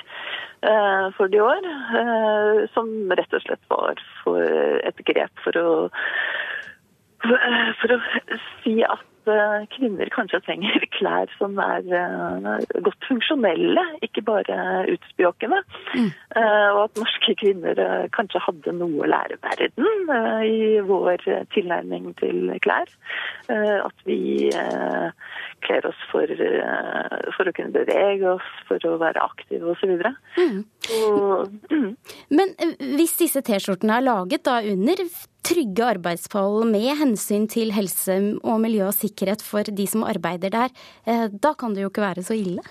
Eh, 0.61 1.11
for 1.17 1.27
de 1.27 1.41
år. 1.41 1.65
Eh, 1.99 2.67
som 2.73 2.89
rett 3.11 3.33
og 3.33 3.43
slett 3.43 3.67
var 3.69 3.99
et 4.87 5.03
grep 5.05 5.43
for 5.43 5.59
å, 5.61 5.67
for 7.21 7.93
å 7.93 7.99
si 8.63 8.79
at 8.87 9.05
eh, 9.31 9.65
kvinner 9.75 10.11
kanskje 10.13 10.41
trenger 10.45 10.85
klær 10.97 11.31
som 11.37 11.57
er 11.61 11.85
godt 12.85 13.07
funksjonelle, 13.09 13.83
ikke 14.05 14.23
bare 14.27 14.59
utspjåkende. 14.93 15.61
Mm. 15.97 16.09
Og 16.37 16.79
at 16.83 16.99
norske 16.99 17.33
kvinner 17.39 17.79
kanskje 18.15 18.41
hadde 18.43 18.73
noe 18.77 19.05
å 19.05 19.09
lære 19.09 19.37
verden 19.43 20.11
i 20.45 20.77
vår 20.85 21.23
tilnærming 21.53 22.11
til 22.19 22.51
klær. 22.63 22.89
At 23.49 24.05
vi 24.05 24.19
kler 25.65 25.85
oss 25.87 26.01
for, 26.11 26.23
eh, 26.23 27.31
for, 27.35 27.49
å 27.49 27.53
kunne 27.55 27.73
bevege 27.75 28.29
oss, 28.35 28.49
for 28.69 28.83
å 28.87 28.97
være 29.01 29.23
aktive 29.23 29.73
osv. 29.73 29.95
Mm. 30.37 30.59
mm. 31.71 31.89
Men 32.37 32.53
eh, 32.61 32.75
hvis 32.97 33.17
disse 33.21 33.43
T-skjortene 33.45 33.99
er 33.99 34.07
laget 34.07 34.45
da 34.47 34.59
under 34.61 35.03
trygge 35.47 35.85
arbeidsforhold 35.85 36.67
med 36.73 36.89
hensyn 36.99 37.47
til 37.51 37.71
helse 37.75 38.17
og 38.43 38.59
miljø 38.63 38.87
og 38.89 38.97
sikkerhet 38.97 39.43
for 39.45 39.63
de 39.63 39.85
som 39.87 40.03
arbeider 40.03 40.51
der, 40.51 40.73
eh, 41.07 41.27
da 41.31 41.53
kan 41.53 41.73
det 41.73 41.85
jo 41.85 41.91
ikke 41.93 42.03
være 42.03 42.23
så 42.23 42.35
ille? 42.35 42.63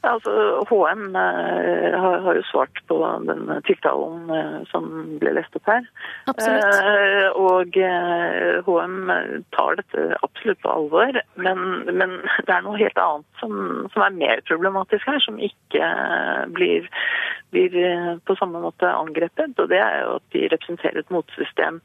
Altså, 0.00 0.32
HM 0.70 1.16
eh, 1.16 1.98
har, 2.00 2.18
har, 2.24 2.36
jo 2.38 2.44
svart 2.48 2.78
på 2.88 2.96
den 3.28 3.50
tiltalen 3.66 4.30
eh, 4.32 4.60
som 4.70 4.86
ble 5.20 5.34
lest 5.36 5.56
opp 5.58 5.68
her. 5.68 5.84
Eh, 6.32 7.26
og 7.36 7.76
HM 8.64 9.12
tar 9.52 9.76
dette 9.82 10.06
absolutt 10.24 10.62
på 10.64 10.72
alvor. 10.72 11.20
Men, 11.36 11.60
men, 11.90 12.16
det 12.46 12.54
er 12.54 12.64
noe 12.64 12.80
helt 12.80 13.02
annet 13.02 13.42
som, 13.42 13.52
som, 13.92 14.06
er 14.06 14.16
mer 14.16 14.44
problematisk 14.48 15.04
her, 15.10 15.20
som 15.20 15.36
ikke 15.36 15.92
blir, 16.56 16.88
blir 17.52 17.76
på 18.24 18.38
samme 18.40 18.64
måte 18.64 18.88
angrepet. 18.88 19.52
Og 19.60 19.68
det 19.68 19.82
er 19.84 20.00
jo 20.06 20.16
at 20.16 20.32
de 20.32 20.48
representerer 20.48 21.04
et 21.04 21.12
motsystem 21.12 21.82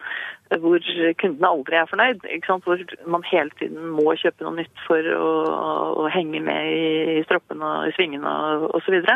hvor 0.50 0.80
kundene 1.22 1.50
aldri 1.50 1.78
er 1.80 1.90
fornøyd. 1.90 2.26
Hvor 2.46 2.82
man 3.10 3.26
hele 3.32 3.50
tiden 3.60 3.90
må 3.98 4.14
kjøpe 4.20 4.46
noe 4.46 4.60
nytt 4.60 4.84
for 4.86 5.12
å, 5.18 5.30
å 6.04 6.08
henge 6.14 6.42
med 6.46 6.72
i, 6.72 6.90
i 7.20 7.24
stroppene 7.26 7.66
og 7.66 7.90
i 7.90 7.96
svingene 7.98 8.34
osv. 8.78 9.00
Uh, 9.02 9.16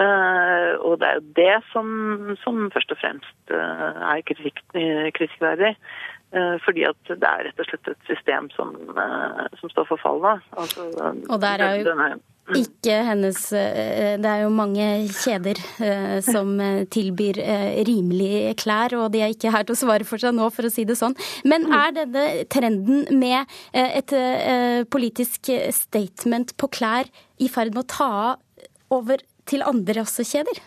eh, 0.00 0.72
og 0.80 0.98
det 1.00 1.08
er 1.08 1.20
jo 1.20 1.24
det 1.38 1.54
som, 1.72 1.88
som 2.42 2.66
først 2.74 2.96
og 2.96 3.00
fremst 3.02 3.54
uh, 3.54 3.92
er 4.14 4.24
kritikk, 4.28 4.62
kritikkverdig. 4.72 5.76
Uh, 6.34 6.56
fordi 6.64 6.82
at 6.88 7.12
det 7.12 7.22
er 7.22 7.44
rett 7.46 7.60
og 7.62 7.68
slett 7.68 7.92
et 7.92 8.08
system 8.08 8.48
som, 8.56 8.72
som 9.60 9.70
står 9.72 9.86
for 9.92 10.02
fall. 10.02 10.24
Altså, 10.58 10.88
og 11.30 11.38
der 11.40 11.62
er 11.62 11.78
jo 11.80 12.18
ikke 12.54 12.98
hennes 13.08 13.38
eh, 13.56 14.14
Det 14.22 14.30
er 14.30 14.44
jo 14.44 14.52
mange 14.54 14.84
kjeder 15.10 15.58
eh, 15.82 16.18
som 16.22 16.52
eh, 16.62 16.84
tilbyr 16.92 17.40
rimelige 17.88 18.54
klær, 18.60 18.94
og 19.00 19.10
de 19.14 19.24
er 19.24 19.34
ikke 19.34 19.50
her 19.50 19.66
til 19.66 19.74
å 19.74 19.80
svare 19.80 20.06
for 20.06 20.22
seg 20.22 20.36
nå, 20.36 20.46
for 20.54 20.68
å 20.68 20.70
si 20.70 20.86
det 20.86 20.98
sånn. 20.98 21.16
Men 21.44 21.66
mm. 21.66 21.74
er 21.80 21.96
denne 21.96 22.26
trenden 22.52 23.06
med 23.18 23.50
et 23.74 24.14
politisk 24.92 25.50
statement 25.74 26.54
på 26.60 26.70
klær 26.70 27.10
i 27.42 27.50
ferd 27.50 27.74
med 27.74 27.84
å 27.84 27.90
ta 27.90 28.12
over 28.94 29.22
til 29.46 29.66
andre 29.66 30.04
også 30.04 30.26
kjeder? 30.26 30.62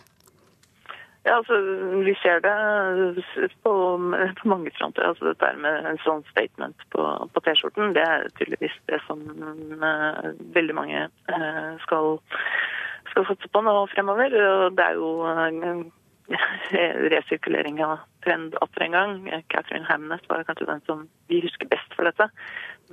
Ja, 1.24 1.36
altså, 1.36 1.56
Vi 2.04 2.14
ser 2.22 2.40
det 2.40 3.24
på, 3.62 3.72
på 4.40 4.48
mange 4.48 4.70
fronter. 4.78 5.02
Altså, 5.02 5.28
dette 5.28 5.52
med 5.60 5.86
en 5.90 6.00
sånn 6.04 6.24
statement 6.30 6.80
på, 6.94 7.04
på 7.34 7.42
T-skjorten, 7.44 7.92
det 7.96 8.04
er 8.06 8.28
tydeligvis 8.38 8.76
det 8.88 9.02
som 9.04 9.20
uh, 9.84 10.30
veldig 10.56 10.76
mange 10.78 11.02
uh, 11.28 11.72
skal, 11.84 12.16
skal 13.12 13.28
satse 13.28 13.52
på 13.52 13.64
nå 13.66 13.74
fremover. 13.92 14.32
Og 14.32 14.78
det 14.78 14.86
er 14.86 14.96
jo 14.96 15.12
uh, 15.28 15.84
resirkulering 17.12 17.82
av 17.84 18.00
trend 18.24 18.56
atter 18.64 18.86
en 18.86 18.96
gang. 18.96 19.44
Catherine 19.52 19.88
Hamnett 19.90 20.24
var 20.32 20.46
kanskje 20.48 20.70
den 20.72 20.82
som 20.88 21.04
vi 21.28 21.42
husker 21.44 21.68
best 21.68 21.98
for 21.98 22.08
dette. 22.08 22.30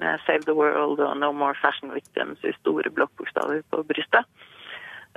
Med 0.02 0.20
'Save 0.26 0.44
the 0.50 0.58
World' 0.58 1.00
og 1.00 1.16
'No 1.18 1.32
More 1.32 1.56
Fashion 1.64 1.96
Victims' 1.96 2.44
i 2.44 2.54
store 2.60 2.92
blokkbokstaver 2.92 3.64
på 3.72 3.84
brystet. 3.88 4.28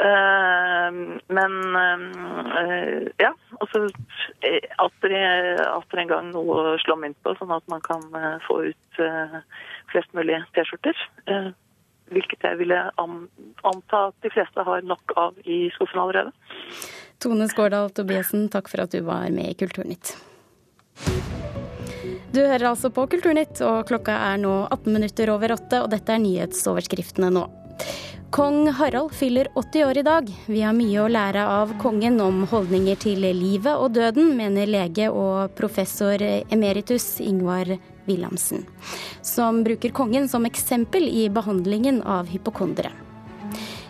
Eh, 0.01 0.93
men 1.29 1.77
eh, 1.77 3.09
ja, 3.21 3.35
altså 3.61 3.83
atter, 4.77 5.13
atter 5.67 6.01
en 6.01 6.13
gang 6.13 6.31
noe 6.33 6.61
å 6.73 6.79
slå 6.81 6.97
mynt 7.03 7.19
på, 7.25 7.35
sånn 7.37 7.53
at 7.53 7.67
man 7.69 7.85
kan 7.85 8.07
eh, 8.17 8.39
få 8.47 8.63
ut 8.71 9.03
flest 9.93 10.17
mulig 10.17 10.39
T-skjorter. 10.57 10.97
Hvilket 12.11 12.43
jeg 12.43 12.59
ville 12.59 12.79
anta 12.99 14.01
at 14.09 14.17
de 14.25 14.33
fleste 14.33 14.65
har 14.67 14.83
nok 14.83 15.15
av 15.21 15.37
i 15.45 15.63
skuffen 15.77 16.01
allerede. 16.03 16.33
Tone 17.23 17.47
Skårdal 17.53 17.93
Tobiassen, 17.95 18.49
takk 18.51 18.71
for 18.73 18.83
at 18.83 18.97
du 18.97 19.05
var 19.07 19.29
med 19.35 19.53
i 19.53 19.57
Kulturnytt. 19.61 20.17
Du 22.31 22.41
hører 22.41 22.71
altså 22.71 22.91
på 22.95 23.07
Kulturnytt, 23.11 23.61
og 23.67 23.87
klokka 23.91 24.17
er 24.33 24.43
nå 24.43 24.53
18 24.71 24.93
minutter 24.95 25.33
over 25.33 25.55
åtte, 25.57 25.85
og 25.85 25.91
dette 25.93 26.15
er 26.15 26.23
nyhetsoverskriftene 26.23 27.31
nå. 27.35 27.47
Kong 28.31 28.69
Harald 28.69 29.15
fyller 29.15 29.49
80 29.55 29.85
år 29.85 29.99
i 29.99 30.03
dag. 30.03 30.29
Vi 30.47 30.61
har 30.63 30.75
mye 30.77 31.01
å 31.03 31.11
lære 31.11 31.43
av 31.51 31.73
kongen 31.83 32.21
om 32.23 32.45
holdninger 32.47 32.99
til 33.03 33.25
livet 33.35 33.75
og 33.75 33.97
døden, 33.97 34.37
mener 34.39 34.71
lege 34.71 35.09
og 35.11 35.57
professor 35.59 36.23
emeritus 36.23 37.17
Ingvar 37.25 37.73
Wilhelmsen, 38.07 38.63
som 39.27 39.65
bruker 39.67 39.91
kongen 39.91 40.29
som 40.31 40.47
eksempel 40.47 41.09
i 41.11 41.25
behandlingen 41.27 42.05
av 42.07 42.31
hypokondere. 42.31 42.93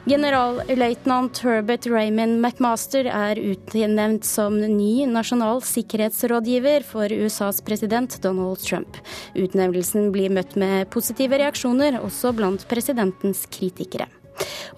Generalløytnant 0.09 1.43
Herbert 1.45 1.85
Raymond 1.93 2.41
McMaster 2.41 3.11
er 3.13 3.37
utnevnt 3.37 4.25
som 4.25 4.57
ny 4.57 5.05
nasjonal 5.05 5.61
sikkerhetsrådgiver 5.69 6.87
for 6.89 7.13
USAs 7.13 7.61
president 7.61 8.17
Donald 8.25 8.65
Trump. 8.65 8.97
Utnevnelsen 9.37 10.09
blir 10.17 10.33
møtt 10.33 10.57
med 10.57 10.89
positive 10.97 11.43
reaksjoner, 11.45 12.01
også 12.01 12.33
blant 12.33 12.65
presidentens 12.73 13.45
kritikere. 13.53 14.09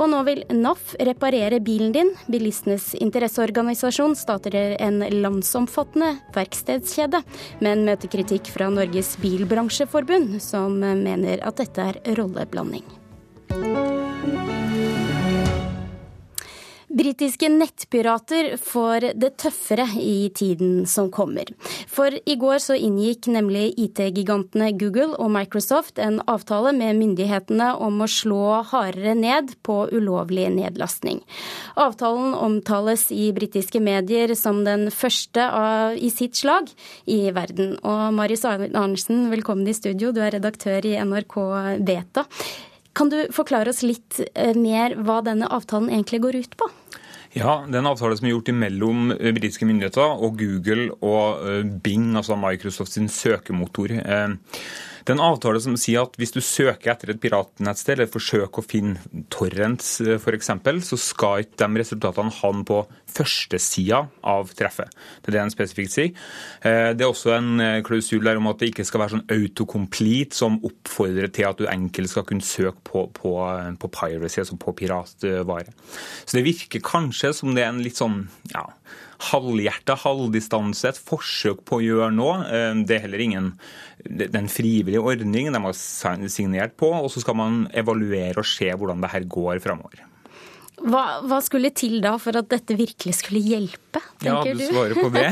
Og 0.00 0.08
nå 0.12 0.22
vil 0.28 0.42
NAF 0.52 0.94
reparere 1.08 1.60
bilen 1.64 1.92
din. 1.94 2.14
Bilistenes 2.32 2.92
interesseorganisasjon 2.98 4.16
starter 4.18 4.76
en 4.78 5.02
landsomfattende 5.22 6.14
verkstedskjede, 6.36 7.22
men 7.64 7.86
møter 7.88 8.12
kritikk 8.12 8.52
fra 8.54 8.70
Norges 8.72 9.14
Bilbransjeforbund, 9.22 10.38
som 10.42 10.80
mener 10.80 11.42
at 11.46 11.62
dette 11.62 11.92
er 11.92 12.02
rolleblanding. 12.18 12.86
Britiske 16.92 17.48
nettpirater 17.48 18.50
får 18.60 19.06
det 19.16 19.30
tøffere 19.40 19.86
i 19.96 20.28
tiden 20.36 20.82
som 20.84 21.06
kommer. 21.12 21.48
For 21.88 22.12
i 22.12 22.34
går 22.36 22.58
så 22.60 22.74
inngikk 22.76 23.30
nemlig 23.32 23.70
IT-gigantene 23.80 24.68
Google 24.76 25.16
og 25.16 25.30
Microsoft 25.32 25.96
en 26.02 26.18
avtale 26.28 26.74
med 26.76 26.98
myndighetene 26.98 27.70
om 27.80 28.02
å 28.04 28.08
slå 28.12 28.60
hardere 28.68 29.14
ned 29.16 29.54
på 29.64 29.86
ulovlig 29.88 30.50
nedlastning. 30.52 31.22
Avtalen 31.80 32.34
omtales 32.36 33.06
i 33.14 33.30
britiske 33.32 33.80
medier 33.80 34.34
som 34.36 34.60
den 34.66 34.90
første 34.92 35.46
av, 35.48 35.96
i 35.96 36.10
sitt 36.12 36.36
slag 36.36 36.68
i 37.08 37.22
verden. 37.32 37.78
Og 37.88 38.12
Marius 38.18 38.44
Arnesen, 38.44 39.30
velkommen 39.32 39.64
i 39.64 39.76
studio, 39.76 40.12
du 40.12 40.20
er 40.20 40.36
redaktør 40.36 40.84
i 40.92 40.98
NRK 41.00 41.40
Beta. 41.88 42.26
Kan 42.92 43.08
du 43.12 43.18
forklare 43.32 43.72
oss 43.72 43.82
litt 43.86 44.20
eh, 44.34 44.56
mer 44.58 44.96
hva 45.00 45.20
denne 45.24 45.48
avtalen 45.48 45.90
egentlig 45.90 46.22
går 46.24 46.40
ut 46.44 46.56
på? 46.60 46.68
Ja, 47.32 47.62
Det 47.64 47.78
er 47.78 47.80
en 47.80 47.88
avtale 47.94 48.16
som 48.18 48.28
er 48.28 48.34
gjort 48.34 48.52
mellom 48.52 49.14
eh, 49.14 49.32
britiske 49.32 49.68
myndigheter 49.68 50.18
og 50.20 50.36
Google 50.40 50.90
og 51.00 51.46
eh, 51.48 51.62
Bing, 51.84 52.10
altså 52.20 52.36
Microsoft 52.36 52.92
sin 52.92 53.08
søkemotor. 53.08 53.96
Det 55.02 55.12
er 55.12 55.16
en 55.18 55.24
avtale 55.24 55.60
som 55.62 55.74
sier 55.80 56.04
at 56.04 56.14
hvis 56.20 56.34
du 56.34 56.40
søker 56.44 56.92
etter 56.92 57.12
et 57.12 57.20
piratnettsted, 57.22 57.96
eller 57.96 58.10
forsøker 58.10 58.62
å 58.62 58.66
finne 58.66 59.24
torrents 59.32 59.96
f.eks., 60.00 60.52
så 60.86 60.98
skal 61.00 61.44
ikke 61.44 61.66
de 61.66 61.82
resultatene 61.82 62.34
havne 62.38 62.66
på 62.68 62.80
førstesida 63.12 64.04
av 64.32 64.52
treffet. 64.56 64.92
Det 65.20 65.32
er 65.32 65.36
det 65.36 65.42
en 65.42 65.54
spesifikt 65.54 65.94
sier. 65.94 66.12
Det 66.62 67.02
er 67.02 67.08
også 67.08 67.34
en 67.36 67.64
klausul 67.86 68.24
der 68.24 68.40
om 68.40 68.48
at 68.52 68.62
det 68.62 68.70
ikke 68.72 68.86
skal 68.88 69.02
være 69.02 69.16
sånn 69.16 69.26
autocomplete 69.34 70.38
som 70.38 70.60
oppfordrer 70.64 71.32
til 71.34 71.48
at 71.50 71.60
du 71.60 71.68
enkelt 71.70 72.12
skal 72.12 72.26
kunne 72.28 72.46
søke 72.46 72.78
på, 72.86 73.06
på, 73.16 73.34
på 73.82 73.92
piracy, 73.92 74.40
altså 74.44 74.58
på 74.60 74.76
piratvare. 74.78 75.74
Så 76.24 76.38
det 76.38 76.46
virker 76.46 76.84
kanskje 76.84 77.34
som 77.36 77.56
det 77.56 77.66
er 77.66 77.72
en 77.72 77.82
litt 77.84 77.98
sånn 77.98 78.22
ja, 78.54 78.64
halvhjerta, 79.30 79.96
halvdistanse, 80.02 80.92
et 80.92 81.00
forsøk 81.00 81.62
på 81.68 81.78
å 81.78 81.84
gjøre 81.84 82.12
noe. 82.16 82.38
Det 82.82 82.96
er 82.96 83.04
heller 83.06 83.22
ingen 83.22 83.52
det 84.02 84.32
er 84.32 84.40
en 84.40 84.50
frivillig 84.50 85.00
ordning 85.00 85.52
de 85.52 85.60
har 85.62 85.76
signert 86.30 86.74
på, 86.80 86.90
og 86.90 87.10
så 87.12 87.22
skal 87.22 87.38
man 87.38 87.66
evaluere 87.70 88.42
og 88.42 88.48
se 88.48 88.70
hvordan 88.72 89.02
det 89.04 89.12
her 89.12 89.28
går 89.30 89.62
framover. 89.62 90.08
Hva, 90.82 91.20
hva, 91.28 91.36
skulle 91.44 91.70
til 91.76 92.00
da 92.02 92.16
for 92.18 92.34
at 92.40 92.48
dette 92.50 92.74
virkelig 92.74 93.12
skulle 93.20 93.42
hjelpe, 93.44 94.00
tenker 94.18 94.56
du? 94.56 94.64
Ja, 94.64 94.70
du 94.70 94.72
svarer 94.72 94.96
på 94.98 95.10
det. 95.14 95.28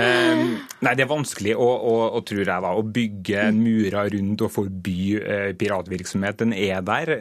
um, 0.00 0.56
nei, 0.86 0.94
det 0.98 1.04
er 1.04 1.12
vanskelig 1.12 1.54
å, 1.54 1.68
å, 1.68 1.92
å, 2.16 2.22
tror 2.26 2.42
jeg 2.42 2.48
da, 2.48 2.72
å 2.74 2.82
bygge 2.82 3.44
murer 3.54 4.10
rundt 4.16 4.42
og 4.42 4.50
forby 4.56 4.98
uh, 5.20 5.52
piratvirksomhet. 5.60 6.40
Den 6.42 6.56
er 6.58 6.82
der. 6.88 7.14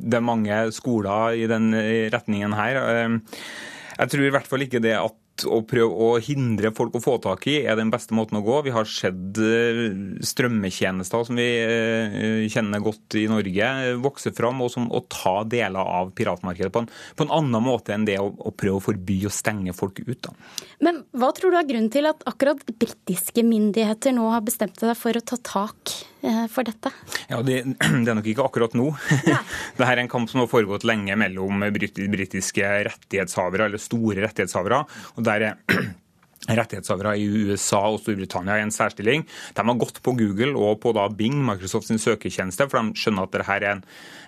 Det 0.00 0.16
er 0.16 0.24
mange 0.24 0.62
skoler 0.72 1.36
i 1.36 1.44
den 1.50 1.74
retningen 2.14 2.56
her. 2.56 2.80
Uh, 2.80 3.44
jeg 3.98 4.10
tror 4.12 4.26
i 4.26 4.32
hvert 4.34 4.48
fall 4.50 4.66
ikke 4.66 4.82
det 4.84 4.96
at 4.98 5.20
å 5.50 5.58
prøve 5.66 5.90
å 5.90 6.08
hindre 6.22 6.70
folk 6.74 6.94
å 6.94 7.02
få 7.02 7.16
tak 7.22 7.48
i, 7.50 7.56
er 7.66 7.74
den 7.78 7.90
beste 7.90 8.14
måten 8.14 8.38
å 8.38 8.42
gå. 8.44 8.60
Vi 8.66 8.74
har 8.74 8.86
sett 8.86 9.40
strømmetjenester 10.30 11.26
som 11.26 11.40
vi 11.40 11.48
kjenner 12.52 12.82
godt 12.84 13.16
i 13.18 13.24
Norge, 13.30 13.70
vokse 14.04 14.30
fram 14.36 14.62
og, 14.62 14.70
som, 14.74 14.86
og 14.94 15.08
ta 15.12 15.40
deler 15.50 15.82
av 15.82 16.14
piratmarkedet 16.14 16.70
på 16.74 16.84
en, 16.84 16.90
på 17.18 17.26
en 17.26 17.34
annen 17.40 17.66
måte 17.66 17.96
enn 17.96 18.06
det 18.06 18.20
å, 18.22 18.30
å, 18.30 18.54
prøve 18.54 18.78
å 18.78 18.86
forby 18.92 19.18
og 19.26 19.34
stenge 19.34 19.74
folk 19.76 20.04
ut. 20.04 20.20
Da. 20.28 20.34
Men 20.86 21.02
hva 21.18 21.32
tror 21.34 21.54
du 21.54 21.58
er 21.58 21.68
grunnen 21.68 21.92
til 21.92 22.06
at 22.10 22.22
akkurat 22.30 22.62
britiske 22.70 23.42
myndigheter 23.46 24.14
nå 24.14 24.30
har 24.36 24.46
bestemt 24.46 24.78
seg 24.80 24.94
for 24.98 25.18
å 25.18 25.24
ta 25.24 25.40
tak 25.42 25.98
for 26.52 26.66
dette? 26.66 26.92
Ja, 27.30 27.40
Det, 27.44 27.62
det 28.04 28.10
er 28.10 28.18
nok 28.18 28.28
ikke 28.30 28.46
akkurat 28.46 28.76
nå. 28.78 28.90
Dette 29.78 29.90
er 29.90 30.02
en 30.02 30.10
kamp 30.12 30.30
som 30.30 30.42
har 30.44 30.50
foregått 30.50 30.86
lenge 30.88 31.16
mellom 31.20 31.64
britiske 31.74 32.70
rettighetshavere, 32.88 33.68
eller 33.68 33.82
store 33.82 34.24
rettighetshavere. 34.24 34.84
og 35.16 35.26
der 35.26 35.48
er 35.50 35.54
rettighetshavere 36.48 37.14
i 37.20 37.26
USA 37.48 37.80
og 37.88 38.00
Storbritannia 38.02 38.58
i 38.58 38.64
en 38.64 38.74
særstilling. 38.74 39.24
De 39.56 39.64
har 39.64 39.80
gått 39.80 40.00
på 40.04 40.14
Google 40.18 40.52
og 40.60 40.80
på 40.82 40.92
Bing, 41.16 41.38
Microsofts 41.44 41.92
søketjeneste, 42.04 42.68
for 42.68 42.80
de 42.80 43.00
skjønner 43.00 43.26
at 43.26 43.34
dette 43.34 43.56
er 43.56 43.66
en, 43.70 43.82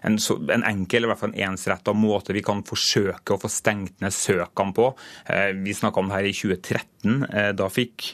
en, 0.06 0.18
en 0.56 0.66
enkel 0.68 1.04
i 1.04 1.10
hvert 1.10 1.20
fall 1.20 1.34
en 1.34 1.52
ensretta 1.52 1.94
måte 1.96 2.34
vi 2.36 2.44
kan 2.44 2.62
forsøke 2.66 3.34
å 3.34 3.40
få 3.42 3.50
stengt 3.52 4.00
ned 4.04 4.14
søkene 4.14 4.76
på. 4.76 4.90
Eh, 5.32 5.52
vi 5.60 5.76
snakka 5.76 6.00
om 6.00 6.10
det 6.10 6.18
her 6.18 6.30
i 6.30 6.34
2013. 6.36 7.26
Eh, 7.26 7.50
da 7.58 7.68
fikk 7.72 8.08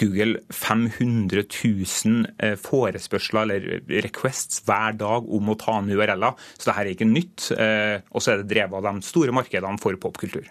Google 0.00 0.44
500 0.54 1.44
000 1.48 2.30
eh, 2.38 2.54
forespørsler 2.60 3.48
eller 3.48 4.02
requests 4.06 4.62
hver 4.68 4.96
dag 5.00 5.26
om 5.26 5.52
å 5.52 5.58
ta 5.58 5.80
ned 5.82 5.98
URL-er. 5.98 6.38
Så 6.56 6.70
dette 6.70 6.78
er 6.84 6.94
ikke 6.94 7.08
nytt. 7.08 7.50
Og 7.58 8.22
så 8.22 8.32
er 8.32 8.42
det 8.42 8.50
drevet 8.52 8.78
av 8.78 8.86
de 8.88 9.06
store 9.06 9.34
markedene 9.34 9.80
for 9.82 9.96
popkultur. 10.00 10.46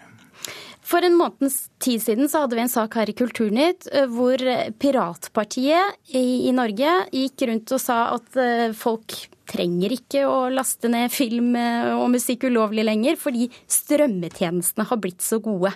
For 0.88 1.04
en 1.04 1.18
måneds 1.18 1.66
tid 1.82 2.00
siden 2.00 2.30
så 2.30 2.44
hadde 2.44 2.56
vi 2.56 2.64
en 2.64 2.72
sak 2.72 2.94
her 2.96 3.10
i 3.10 3.16
Kulturnytt 3.16 3.90
eh, 3.92 4.06
hvor 4.08 4.40
Piratpartiet 4.80 6.14
i, 6.16 6.48
Norge 6.56 6.94
gikk 7.12 7.44
rundt 7.50 7.74
og 7.76 7.82
sa 7.82 7.98
at 8.14 8.38
eh, 8.40 8.70
folk 8.76 9.16
trenger 9.48 9.92
ikke 9.92 10.24
å 10.28 10.46
laste 10.52 10.88
ned 10.92 11.12
film 11.12 11.54
eh, 11.60 11.92
og 11.92 12.08
musikk 12.14 12.48
ulovlig 12.48 12.86
lenger, 12.88 13.20
fordi 13.20 13.50
strømmetjenestene 13.68 14.88
har 14.88 15.00
blitt 15.02 15.24
så 15.24 15.40
gode. 15.44 15.74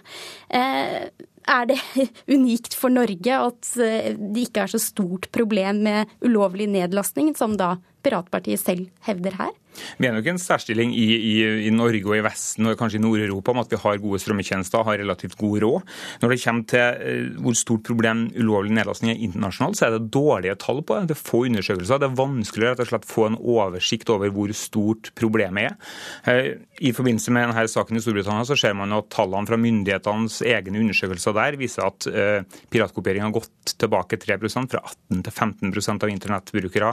Er 0.52 1.68
det 1.68 1.78
unikt 2.36 2.76
for 2.78 2.92
Norge 2.92 3.36
at 3.36 3.72
det 3.76 4.46
ikke 4.46 4.64
er 4.64 4.72
så 4.72 4.80
stort 4.80 5.28
problem 5.34 5.84
med 5.88 6.12
ulovlig 6.24 6.70
nedlastning, 6.72 7.34
som 7.36 7.58
da 7.60 7.74
Piratpartiet 8.04 8.64
selv 8.64 8.88
hevder 9.08 9.36
her? 9.40 9.52
Vi 9.98 10.08
er 10.08 10.14
nok 10.14 10.28
en 10.30 10.40
særstilling 10.40 10.92
i, 10.96 11.06
i, 11.16 11.34
i, 11.66 11.70
Norge 11.74 12.04
og 12.06 12.16
i 12.16 12.24
Vesten 12.24 12.68
og 12.68 12.76
kanskje 12.80 13.00
i 13.00 13.02
Nord-Europa 13.02 13.54
om 13.54 13.62
at 13.62 13.72
vi 13.72 13.80
har 13.82 14.00
gode 14.02 14.20
strømmetjenester 14.22 14.80
og 14.80 14.90
har 14.90 15.00
relativt 15.02 15.36
god 15.40 15.58
råd. 15.64 15.92
Når 16.22 16.32
det 16.32 16.40
kommer 16.42 16.66
til 16.72 17.02
uh, 17.02 17.42
hvor 17.44 17.58
stort 17.58 17.84
problem 17.88 18.24
ulovlig 18.36 18.74
nedlastning 18.76 19.14
er 19.14 19.22
internasjonalt, 19.26 19.78
så 19.78 19.88
er 19.88 19.96
det 19.96 20.10
dårlige 20.14 20.56
tall 20.62 20.82
på 20.84 20.98
det. 20.98 21.12
Det 21.12 21.16
er 21.16 21.22
få 21.22 21.44
undersøkelser. 21.48 22.02
Det 22.02 22.10
er 22.10 22.18
vanskelig 22.22 22.68
å 22.68 22.72
rett 22.72 22.84
og 22.84 22.90
slett 22.92 23.08
få 23.08 23.28
en 23.28 23.38
oversikt 23.38 24.12
over 24.14 24.34
hvor 24.34 24.54
stort 24.56 25.12
problemet 25.18 25.70
er. 25.70 25.78
Uh, 26.26 26.50
I 26.82 26.94
forbindelse 26.96 27.34
med 27.34 27.48
denne 27.48 27.66
saken 27.70 27.98
i 27.98 28.04
Storbritannia 28.04 28.48
så 28.48 28.58
ser 28.58 28.76
man 28.78 28.92
at 28.96 29.10
tallene 29.14 29.48
fra 29.48 29.60
myndighetenes 29.60 30.42
egne 30.48 30.82
undersøkelser 30.82 31.36
der 31.38 31.60
viser 31.60 31.88
at 31.88 32.10
uh, 32.10 32.60
piratkopiering 32.72 33.24
har 33.24 33.34
gått 33.34 33.76
tilbake 33.78 34.20
3% 34.20 34.72
fra 34.72 34.84
18 34.84 35.24
til 35.26 35.32
15% 35.32 36.06
av 36.06 36.12
internettbrukere 36.12 36.92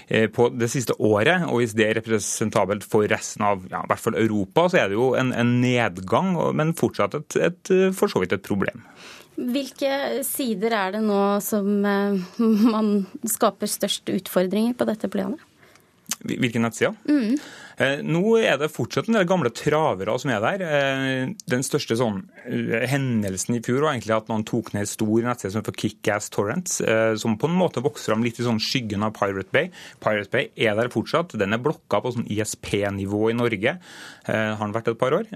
på 0.35 0.49
det 0.51 0.67
siste 0.73 0.95
året. 0.99 1.45
Og 1.47 1.61
hvis 1.61 1.75
det 1.77 1.87
er 1.87 1.97
representabelt 2.01 2.83
for 2.87 3.07
resten 3.09 3.45
av 3.47 3.65
ja, 3.71 3.83
i 3.83 3.91
hvert 3.91 4.03
fall 4.03 4.19
Europa, 4.19 4.67
så 4.71 4.81
er 4.81 4.91
det 4.91 4.99
jo 4.99 5.11
en, 5.19 5.31
en 5.31 5.55
nedgang, 5.63 6.33
men 6.57 6.75
fortsatt 6.77 7.15
et, 7.19 7.37
et, 7.49 7.73
for 7.97 8.11
så 8.11 8.23
vidt 8.23 8.35
et 8.35 8.45
problem. 8.45 8.83
Hvilke 9.41 10.21
sider 10.27 10.75
er 10.75 10.97
det 10.97 11.01
nå 11.05 11.21
som 11.43 11.85
eh, 11.87 12.35
man 12.75 12.91
skaper 13.29 13.69
størst 13.71 14.11
utfordringer 14.11 14.75
på 14.77 14.87
dette 14.89 15.09
planet? 15.11 15.47
Hvilken 16.21 16.65
nettsider? 16.65 16.97
Mm. 17.07 17.37
Eh, 17.77 18.01
nå 18.03 18.23
er 18.41 18.57
det 18.59 18.71
fortsatt 18.73 19.09
en 19.09 19.17
del 19.19 19.27
gamle 19.29 19.51
travere 19.55 20.15
som 20.21 20.31
er 20.33 20.41
der. 20.43 20.63
Eh, 20.65 21.33
den 21.51 21.65
største 21.65 21.97
sånn, 21.99 22.23
eh, 22.45 22.87
hendelsen 22.91 23.57
i 23.57 23.61
fjor 23.63 23.85
var 23.85 23.93
egentlig 23.93 24.17
at 24.17 24.31
noen 24.31 24.45
tok 24.47 24.73
ned 24.75 24.89
stor 24.89 25.23
nettside 25.25 25.53
som 25.53 25.61
heter 25.61 25.77
Kickass 25.77 26.31
Torrents, 26.33 26.81
som 27.21 27.37
på 27.37 27.47
en 27.49 27.57
måte 27.57 27.83
vokser 27.83 28.13
fram 28.13 28.23
litt 28.25 28.39
i 28.39 28.45
sånn 28.45 28.59
skyggen 28.61 29.03
av 29.05 29.13
Pirate 29.15 29.51
Bay. 29.53 29.71
Pirate 30.03 30.31
Bay 30.31 30.49
er 30.55 30.75
der 30.75 30.91
fortsatt. 30.93 31.35
Den 31.37 31.53
er 31.53 31.61
blokka 31.61 32.01
på 32.01 32.13
sånn 32.15 32.27
ISP-nivå 32.31 33.29
i 33.31 33.37
Norge. 33.37 33.77
Har 34.25 34.61
den 34.61 34.73
vært 34.75 34.91
et 34.91 34.99
par 34.99 35.15
år. 35.15 35.27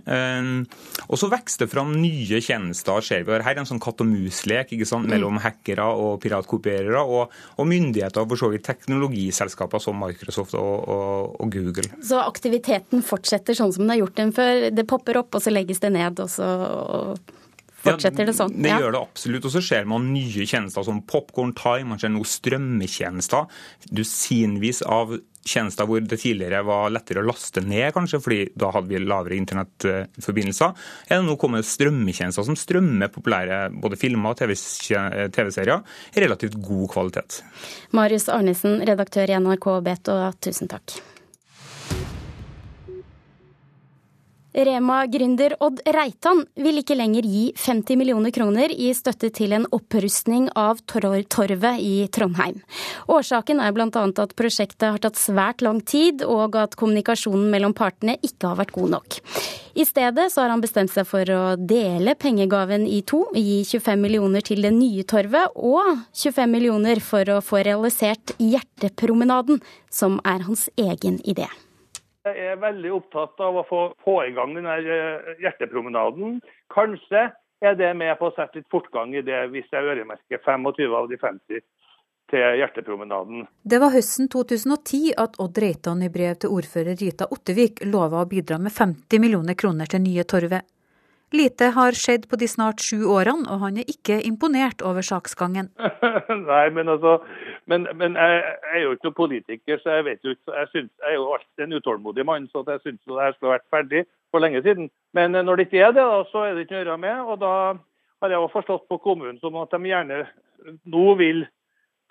Og 1.10 1.20
så 1.20 1.30
vokser 1.32 1.66
det 1.66 1.72
fram 1.72 1.94
nye 2.02 2.42
tjenester. 2.42 3.02
ser 3.02 3.26
vi 3.26 3.32
Her 3.36 3.56
er 3.56 3.64
en 3.64 3.70
sånn 3.70 3.82
katt 3.82 4.02
og 4.02 4.10
mus-lek 4.10 4.72
mm. 4.72 5.08
mellom 5.10 5.40
hackere 5.44 5.86
og 5.86 6.22
piratkopierere, 6.24 7.02
og, 7.02 7.34
og 7.58 7.68
myndigheter 7.68 8.24
og 8.24 8.30
for 8.34 8.44
så 8.46 8.52
vidt 8.54 8.66
teknologiselskaper 8.66 9.82
som 9.82 10.00
Microsoft 10.00 10.56
og, 10.60 10.90
og, 10.90 11.36
og 11.42 11.52
Google. 11.52 11.90
Så 12.06 12.22
aktiviteten 12.36 13.06
fortsetter 13.06 13.58
sånn 13.58 13.74
som 13.76 13.86
den 13.86 13.96
har 13.96 14.04
gjort 14.04 14.20
den 14.20 14.36
før. 14.36 14.68
Det 14.76 14.88
popper 14.90 15.24
opp, 15.24 15.34
og 15.36 15.44
så 15.44 15.54
legges 15.54 15.82
det 15.84 15.94
ned, 15.96 16.20
og 16.20 16.32
så 16.32 16.50
fortsetter 17.86 18.28
det 18.30 18.36
sånn. 18.38 18.58
Det 18.58 18.72
ja. 18.72 18.82
gjør 18.82 18.98
det 18.98 19.04
absolutt. 19.04 19.48
Og 19.48 19.54
så 19.54 19.62
ser 19.64 19.88
man 19.90 20.10
nye 20.14 20.48
tjenester 20.50 20.86
som 20.88 21.04
Popcorn 21.08 21.54
Time, 21.58 21.94
man 21.94 22.02
ser 22.02 22.14
nå 22.14 22.26
strømmetjenester. 22.28 23.48
Dusinvis 23.94 24.84
av 24.86 25.16
tjenester 25.46 25.86
hvor 25.86 26.02
det 26.02 26.18
tidligere 26.18 26.64
var 26.66 26.90
lettere 26.94 27.22
å 27.22 27.28
laste 27.28 27.62
ned, 27.62 27.92
kanskje, 27.94 28.20
fordi 28.24 28.40
da 28.58 28.72
hadde 28.74 28.90
vi 28.90 29.02
lavere 29.04 29.38
internettforbindelser. 29.38 30.86
Er 31.06 31.22
det 31.22 31.28
nå 31.28 31.38
kommet 31.42 31.70
strømmetjenester 31.70 32.48
som 32.48 32.58
strømmer 32.58 33.14
populære 33.14 33.68
både 33.78 34.00
filmer 34.02 34.34
og 34.34 34.42
TV-serier 34.42 35.84
i 36.16 36.26
relativt 36.26 36.58
god 36.66 36.88
kvalitet. 36.96 37.44
Marius 37.96 38.30
Arnesen, 38.34 38.80
redaktør 38.90 39.30
i 39.30 39.38
NRK 39.38 39.70
Beto, 39.86 40.18
tusen 40.42 40.72
takk. 40.72 40.98
Rema-gründer 44.56 45.58
Odd 45.60 45.82
Reitan 45.92 46.46
vil 46.56 46.80
ikke 46.80 46.96
lenger 46.96 47.26
gi 47.28 47.50
50 47.60 47.98
millioner 48.00 48.32
kroner 48.32 48.72
i 48.72 48.94
støtte 48.96 49.28
til 49.36 49.52
en 49.58 49.66
opprustning 49.76 50.48
av 50.56 50.80
Torvet 50.88 51.82
i 51.84 52.08
Trondheim. 52.08 52.62
Årsaken 53.12 53.60
er 53.60 53.76
bl.a. 53.76 53.90
at 53.92 54.36
prosjektet 54.40 54.88
har 54.88 55.02
tatt 55.04 55.20
svært 55.20 55.66
lang 55.66 55.82
tid, 55.84 56.24
og 56.24 56.56
at 56.56 56.78
kommunikasjonen 56.80 57.50
mellom 57.52 57.76
partene 57.76 58.16
ikke 58.24 58.54
har 58.54 58.62
vært 58.62 58.72
god 58.78 58.96
nok. 58.96 59.20
I 59.76 59.84
stedet 59.84 60.30
så 60.32 60.46
har 60.46 60.54
han 60.54 60.64
bestemt 60.64 60.94
seg 60.94 61.04
for 61.10 61.28
å 61.36 61.44
dele 61.60 62.16
pengegaven 62.16 62.88
i 62.88 63.02
to, 63.04 63.26
gi 63.36 63.60
25 63.68 64.00
millioner 64.00 64.46
til 64.46 64.64
det 64.64 64.72
nye 64.72 65.04
torvet 65.04 65.52
og 65.60 66.00
25 66.16 66.48
millioner 66.48 67.04
for 67.04 67.28
å 67.28 67.42
få 67.44 67.66
realisert 67.68 68.38
Hjertepromenaden, 68.40 69.60
som 69.92 70.22
er 70.24 70.48
hans 70.48 70.70
egen 70.80 71.20
idé. 71.28 71.52
Jeg 72.26 72.52
er 72.56 72.62
veldig 72.62 72.92
opptatt 72.96 73.42
av 73.46 73.60
å 73.62 73.66
få, 73.68 73.82
få 74.02 74.16
i 74.26 74.34
gang 74.34 74.56
denne 74.58 74.80
eh, 74.82 75.34
hjertepromenaden. 75.44 76.40
Kanskje 76.74 77.28
er 77.62 77.78
det 77.78 77.92
med 77.98 78.16
på 78.20 78.32
å 78.32 78.36
sette 78.36 78.60
litt 78.60 78.72
fortgang 78.74 79.14
i 79.14 79.22
det, 79.26 79.46
hvis 79.54 79.70
jeg 79.72 79.92
øremerker 79.94 80.42
25 80.42 80.96
av 80.98 81.10
de 81.12 81.20
50 81.22 81.62
til 82.34 82.60
Hjertepromenaden. 82.60 83.46
Det 83.62 83.78
var 83.82 83.94
høsten 83.94 84.30
2010 84.34 85.14
at 85.22 85.38
Odd 85.42 85.60
Reitan 85.62 86.02
i 86.02 86.10
brev 86.10 86.40
til 86.42 86.56
ordfører 86.58 86.98
Rita 86.98 87.28
Ottevik 87.30 87.84
lova 87.86 88.24
å 88.24 88.30
bidra 88.30 88.58
med 88.62 88.74
50 88.74 89.22
millioner 89.22 89.54
kroner 89.54 89.90
til 89.92 90.02
nye 90.08 90.26
torvet. 90.26 90.66
Lite 91.34 91.72
har 91.74 91.98
skjedd 91.98 92.28
på 92.30 92.38
de 92.38 92.48
snart 92.48 92.84
sju 92.86 93.08
årene, 93.10 93.48
og 93.50 93.64
han 93.64 93.80
er 93.82 93.90
ikke 93.90 94.20
imponert 94.28 94.84
over 94.86 95.06
saksgangen. 95.06 95.72
Nei, 96.52 96.68
men 96.76 96.92
altså, 96.92 97.18
men, 97.66 97.88
men 97.98 98.20
jeg, 98.20 98.44
jeg, 98.44 98.76
er 98.76 98.84
jo 98.84 98.94
ikke 98.94 99.10
noen 99.10 99.18
politiker, 99.18 99.82
så 99.82 99.98
jeg 99.98 100.06
vet 100.10 100.22
jo 100.24 100.36
ikke 100.36 100.54
jeg, 100.60 100.70
synes, 100.74 100.92
jeg 101.02 101.12
er 101.12 101.18
jo 101.18 101.34
alltid 101.34 101.66
en 101.66 101.78
utålmodig 101.80 102.28
mann, 102.30 102.48
så 102.54 102.64
jeg 102.68 102.84
syns 102.84 103.02
det 103.02 103.20
her 103.24 103.36
skulle 103.36 103.56
vært 103.56 103.74
ferdig 103.74 104.06
for 104.32 104.46
lenge 104.46 104.62
siden. 104.66 104.90
Men 105.18 105.36
eh, 105.36 105.46
når 105.46 105.60
det 105.60 105.68
ikke 105.68 105.84
er 105.84 105.98
det, 105.98 106.06
da, 106.06 106.24
så 106.32 106.46
er 106.46 106.56
det 106.56 106.68
ikke 106.68 106.78
noe 106.78 106.84
å 106.84 106.86
gjøre 106.86 107.04
med. 107.08 107.22
Og 107.26 107.42
da 107.42 107.54
har 108.24 108.34
jeg 108.34 108.42
også 108.46 108.58
forstått 108.60 108.88
på 108.92 109.02
kommunen 109.04 109.42
som 109.42 109.58
at 109.62 109.74
de 109.74 109.92
gjerne 109.92 110.24
nå 110.94 111.08
vil 111.20 111.46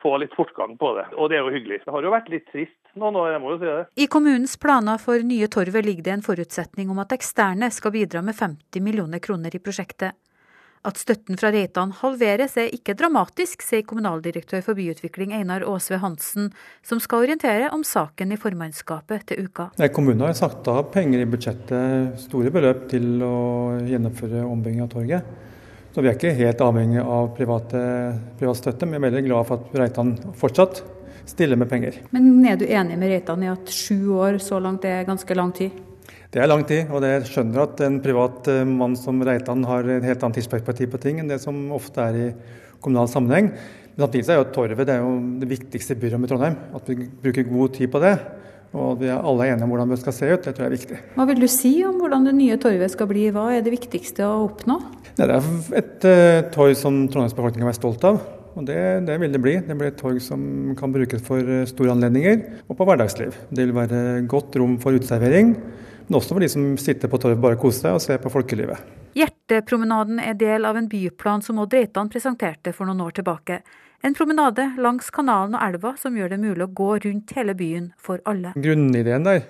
få 0.04 0.16
litt 0.20 0.34
fortgang 0.36 0.76
på 0.80 0.92
det. 0.98 1.06
Og 1.16 1.30
det 1.32 1.38
er 1.38 1.46
jo 1.46 1.54
hyggelig. 1.54 1.80
Det 1.84 1.94
har 1.94 2.04
jo 2.04 2.12
vært 2.12 2.28
litt 2.32 2.50
trist 2.52 2.76
noen 3.00 3.16
år, 3.18 3.32
jeg 3.34 3.42
må 3.42 3.54
jo 3.54 3.60
si 3.62 3.70
det. 3.70 3.78
I 4.04 4.10
kommunens 4.12 4.58
planer 4.60 5.00
for 5.02 5.24
nye 5.26 5.48
torvet 5.50 5.86
ligger 5.86 6.06
det 6.06 6.18
en 6.18 6.26
forutsetning 6.26 6.92
om 6.92 7.00
at 7.02 7.14
eksterne 7.16 7.70
skal 7.74 7.94
bidra 7.94 8.22
med 8.22 8.36
50 8.36 8.84
millioner 8.84 9.22
kroner 9.24 9.56
i 9.56 9.62
prosjektet. 9.64 10.14
At 10.84 10.98
støtten 11.00 11.38
fra 11.40 11.48
Reitan 11.48 11.94
halveres 11.96 12.58
er 12.60 12.74
ikke 12.76 12.92
dramatisk, 12.98 13.62
sier 13.64 13.86
kommunaldirektør 13.88 14.60
for 14.66 14.76
byutvikling 14.76 15.32
Einar 15.32 15.64
Aasve 15.64 15.96
Hansen, 16.02 16.50
som 16.84 17.00
skal 17.00 17.24
orientere 17.24 17.70
om 17.72 17.80
saken 17.88 18.34
i 18.36 18.38
formannskapet 18.40 19.24
til 19.30 19.48
uka. 19.48 19.70
Nei, 19.80 19.88
kommunen 19.96 20.26
har 20.26 20.36
satt 20.36 20.68
av 20.68 20.90
penger 20.92 21.24
i 21.24 21.30
budsjettet, 21.30 22.20
store 22.26 22.52
beløp, 22.52 22.84
til 22.92 23.24
å 23.24 23.34
gjennomføre 23.88 24.44
ombygging 24.44 24.84
av 24.84 24.92
torget. 24.92 25.32
Så 25.94 26.02
vi 26.02 26.10
er 26.10 26.16
ikke 26.16 26.34
helt 26.34 26.62
avhengig 26.64 26.98
av 26.98 27.28
private, 27.36 27.80
privat 28.34 28.58
støtte, 28.58 28.82
men 28.82 28.96
jeg 28.96 29.00
er 29.00 29.04
veldig 29.12 29.28
glad 29.28 29.46
for 29.46 29.60
at 29.62 29.76
Reitan 29.78 30.08
fortsatt 30.40 30.80
stiller 31.30 31.60
med 31.60 31.70
penger. 31.70 32.00
Men 32.10 32.42
er 32.50 32.58
du 32.58 32.64
enig 32.66 32.96
med 32.98 33.12
Reitan 33.12 33.44
i 33.46 33.50
at 33.52 33.70
sju 33.70 34.10
år 34.18 34.40
så 34.42 34.58
langt 34.62 34.82
er 34.90 35.06
ganske 35.06 35.36
lang 35.38 35.52
tid? 35.54 35.76
Det 36.34 36.42
er 36.42 36.50
lang 36.50 36.64
tid, 36.66 36.90
og 36.90 37.06
jeg 37.06 37.28
skjønner 37.30 37.62
at 37.62 37.84
en 37.86 38.00
privat 38.02 38.50
eh, 38.50 38.64
mann 38.66 38.96
som 38.98 39.22
Reitan 39.22 39.62
har 39.70 39.86
et 39.86 40.02
helt 40.08 40.26
annet 40.26 40.40
tidsperspektiv 40.40 40.90
på 40.90 40.98
ting 41.04 41.22
enn 41.22 41.30
det 41.30 41.38
som 41.44 41.60
ofte 41.76 42.02
er 42.02 42.18
i 42.18 42.26
kommunal 42.82 43.06
sammenheng. 43.12 43.52
Men 43.94 44.08
samtidig 44.08 44.34
er 44.34 44.40
jo 44.40 44.48
Torvet 44.50 44.88
det, 44.90 44.96
er 44.98 45.06
jo 45.06 45.14
det 45.44 45.52
viktigste 45.52 45.94
byrommet 45.94 46.26
i 46.26 46.34
Trondheim. 46.34 46.58
At 46.74 46.90
vi 46.90 47.06
bruker 47.06 47.46
god 47.46 47.78
tid 47.78 47.92
på 47.94 48.02
det. 48.02 48.16
Og 48.74 48.98
vi 48.98 49.06
er 49.06 49.22
alle 49.22 49.46
enige 49.52 49.66
om 49.66 49.72
hvordan 49.72 49.92
det 49.94 50.00
skal 50.02 50.16
se 50.16 50.28
ut. 50.32 50.42
Det 50.42 50.54
tror 50.54 50.66
jeg 50.66 50.72
er 50.72 50.76
viktig. 50.76 51.00
Hva 51.14 51.26
vil 51.30 51.42
du 51.44 51.48
si 51.50 51.72
om 51.86 52.00
hvordan 52.02 52.26
det 52.26 52.34
nye 52.36 52.58
torvet 52.60 52.90
skal 52.90 53.08
bli? 53.10 53.28
Hva 53.34 53.48
er 53.54 53.62
det 53.62 53.74
viktigste 53.76 54.26
å 54.26 54.48
oppnå? 54.48 54.80
Det 55.14 55.28
er 55.28 55.36
et 55.78 56.06
uh, 56.10 56.40
torg 56.54 56.74
som 56.78 57.04
Trondheims 57.06 57.36
befolkning 57.36 57.62
kan 57.62 57.70
være 57.70 57.78
stolt 57.78 58.06
av. 58.08 58.18
Og 58.54 58.66
det, 58.66 58.78
det, 59.06 59.18
vil 59.22 59.34
det 59.34 59.42
bli. 59.42 59.54
Det 59.66 59.76
blir 59.78 59.90
et 59.90 59.98
torg 59.98 60.18
som 60.22 60.74
kan 60.78 60.92
brukes 60.94 61.22
for 61.26 61.42
eh, 61.42 61.64
store 61.66 61.94
anledninger 61.94 62.44
og 62.68 62.76
på 62.78 62.86
hverdagsliv. 62.86 63.34
Det 63.50 63.66
vil 63.66 63.74
være 63.74 64.02
godt 64.30 64.58
rom 64.60 64.76
for 64.82 64.94
uteservering, 64.94 65.56
men 66.06 66.18
også 66.18 66.36
for 66.36 66.44
de 66.44 66.50
som 66.52 66.68
sitter 66.78 67.10
på 67.10 67.18
torvet 67.18 67.42
bare 67.42 67.58
koser 67.58 67.88
seg 67.88 67.98
og 67.98 68.04
ser 68.04 68.22
på 68.22 68.30
folkelivet. 68.30 68.78
Hjertepromenaden 69.18 70.22
er 70.22 70.38
del 70.38 70.66
av 70.66 70.78
en 70.78 70.86
byplan 70.90 71.42
som 71.42 71.58
Odd 71.62 71.74
Reitan 71.74 72.10
presenterte 72.10 72.70
for 72.74 72.86
noen 72.86 73.02
år 73.02 73.18
tilbake. 73.18 73.60
En 74.04 74.12
promenade 74.12 74.66
langs 74.84 75.06
kanalen 75.08 75.54
og 75.56 75.62
elva 75.64 75.94
som 75.96 76.12
gjør 76.12 76.34
det 76.34 76.38
mulig 76.42 76.66
å 76.66 76.72
gå 76.76 76.90
rundt 77.06 77.30
hele 77.38 77.54
byen 77.56 77.86
for 77.96 78.20
alle. 78.28 78.50
Grunnideen 78.52 79.24
der 79.24 79.46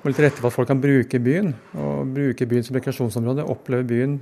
må 0.00 0.14
til 0.14 0.24
rette 0.24 0.40
for 0.40 0.48
at 0.48 0.54
folk 0.54 0.70
kan 0.70 0.80
bruke 0.80 1.20
byen, 1.20 1.52
og 1.76 2.14
bruke 2.16 2.46
byen 2.48 2.64
som 2.64 2.78
rekreasjonsområde, 2.78 3.44
oppleve 3.44 3.84
byen 3.90 4.14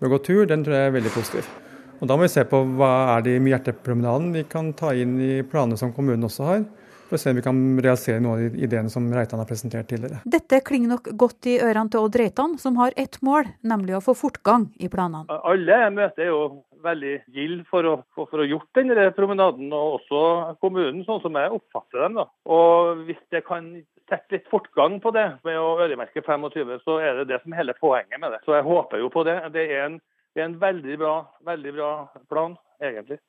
ved 0.00 0.08
å 0.08 0.10
gå 0.16 0.18
tur, 0.26 0.42
den 0.50 0.64
tror 0.66 0.74
jeg 0.74 0.90
er 0.90 0.96
veldig 0.96 1.14
positiv. 1.14 1.52
Og 2.00 2.10
Da 2.10 2.16
må 2.16 2.26
vi 2.26 2.32
se 2.34 2.42
på 2.50 2.64
hva 2.78 2.90
er 3.14 3.22
det 3.26 3.36
i 3.38 3.52
Hjertepromenaden 3.52 4.32
vi 4.34 4.42
kan 4.50 4.72
ta 4.74 4.90
inn 4.94 5.14
i 5.22 5.32
planene 5.46 5.78
som 5.78 5.94
kommunen 5.94 6.26
også 6.26 6.50
har 6.50 6.66
for 7.08 7.16
å 7.16 7.22
se 7.22 7.32
om 7.32 7.38
vi 7.38 7.44
kan 7.44 7.58
realisere 7.78 8.20
noen 8.20 8.34
av 8.34 8.52
de 8.52 8.66
ideene 8.66 8.90
som 8.92 9.06
Reitan 9.14 9.40
har 9.40 9.48
presentert 9.48 9.88
tidligere. 9.88 10.20
Dette 10.28 10.60
klinger 10.66 10.96
nok 10.96 11.08
godt 11.18 11.48
i 11.48 11.56
ørene 11.62 11.88
til 11.94 12.04
Odd 12.04 12.18
Reitan, 12.20 12.58
som 12.60 12.76
har 12.82 12.92
ett 13.00 13.16
mål, 13.24 13.48
nemlig 13.62 13.96
å 13.96 14.02
få 14.04 14.18
fortgang 14.18 14.68
i 14.82 14.90
planene. 14.92 15.24
Alle 15.30 15.78
jeg 15.84 15.94
møter 15.96 16.26
er 16.26 16.32
jo 16.34 16.42
veldig 16.88 17.14
gild 17.34 17.62
for 17.70 17.86
å, 17.88 17.94
for, 18.16 18.44
gjort 18.48 18.68
denne 18.78 19.08
promenaden, 19.16 19.70
og 19.76 20.00
også 20.00 20.20
kommunen, 20.64 21.04
sånn 21.06 21.22
som 21.24 21.38
jeg 21.38 21.54
oppfatter 21.58 22.04
dem. 22.04 22.18
da. 22.20 22.26
Og 22.50 23.04
Hvis 23.08 23.22
det 23.34 23.44
kan 23.46 23.70
sette 24.08 24.38
litt 24.38 24.48
fortgang 24.52 24.98
på 25.04 25.12
det 25.16 25.26
med 25.46 25.58
å 25.60 25.76
øremerke 25.84 26.24
25, 26.24 26.78
så 26.84 26.98
er 27.04 27.20
det 27.20 27.28
det 27.32 27.42
som 27.42 27.52
er 27.52 27.62
hele 27.62 27.76
poenget 27.78 28.20
med 28.20 28.34
det. 28.34 28.42
Så 28.46 28.56
jeg 28.56 28.66
håper 28.66 29.04
jo 29.04 29.12
på 29.12 29.24
det. 29.28 29.38
Det 29.54 29.66
er 29.68 29.84
en, 29.86 29.98
det 30.34 30.44
er 30.44 30.50
en 30.50 30.60
veldig, 30.60 31.00
bra, 31.00 31.16
veldig 31.48 31.74
bra 31.76 31.92
plan, 32.30 32.56
egentlig. 32.82 33.20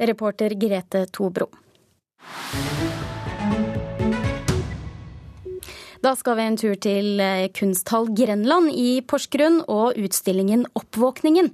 Reporter 0.00 0.56
Grete 0.58 1.06
Tobro. 1.12 1.50
Da 6.00 6.14
skal 6.16 6.38
vi 6.38 6.44
en 6.48 6.56
tur 6.56 6.76
til 6.80 7.20
eh, 7.20 7.50
Kunsthall 7.52 8.06
Grenland 8.16 8.72
i 8.72 9.02
Porsgrunn 9.04 9.58
og 9.68 9.98
utstillingen 10.00 10.62
Oppvåkningen. 10.78 11.50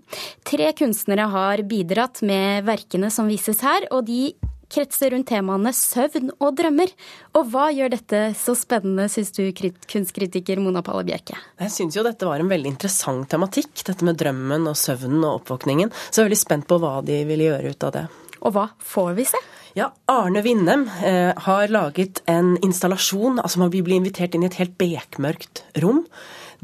Tre 0.47 0.69
kunstnere 0.79 1.25
har 1.33 1.63
bidratt 1.67 2.23
med 2.23 2.63
verkene 2.69 3.11
som 3.11 3.27
vises 3.27 3.59
her, 3.67 3.89
og 3.91 4.05
de 4.07 4.37
kretser 4.71 5.11
rundt 5.15 5.27
temaene 5.33 5.73
søvn 5.75 6.31
og 6.37 6.55
drømmer. 6.61 6.93
Og 7.35 7.51
hva 7.51 7.73
gjør 7.75 7.91
dette 7.97 8.21
så 8.39 8.55
spennende, 8.59 9.09
syns 9.11 9.35
du, 9.35 9.43
kunstkritiker 9.91 10.63
Mona 10.63 10.85
Palle 10.87 11.03
Bjerke? 11.09 11.39
Jeg 11.59 11.75
syns 11.75 11.99
jo 11.99 12.07
dette 12.07 12.29
var 12.31 12.43
en 12.43 12.53
veldig 12.53 12.71
interessant 12.77 13.27
tematikk, 13.33 13.73
dette 13.83 14.07
med 14.07 14.19
drømmen 14.23 14.71
og 14.71 14.79
søvnen 14.79 15.27
og 15.27 15.41
oppvåkningen. 15.41 15.91
Så 15.91 16.21
jeg 16.21 16.23
er 16.23 16.31
veldig 16.31 16.41
spent 16.45 16.71
på 16.71 16.79
hva 16.83 17.01
de 17.07 17.19
ville 17.27 17.51
gjøre 17.51 17.75
ut 17.75 17.89
av 17.91 17.99
det. 17.99 18.07
Og 18.43 18.55
hva 18.55 18.69
får 18.83 19.13
vi 19.19 19.27
se? 19.29 19.41
Ja, 19.77 19.91
Arne 20.09 20.41
Vindem 20.45 20.87
eh, 21.05 21.37
har 21.47 21.69
laget 21.69 22.23
en 22.31 22.55
installasjon. 22.65 23.41
altså 23.43 23.61
Man 23.61 23.73
blir 23.75 23.99
invitert 23.99 24.35
inn 24.35 24.47
i 24.47 24.49
et 24.49 24.57
helt 24.61 24.77
bekmørkt 24.81 25.65
rom. 25.83 26.07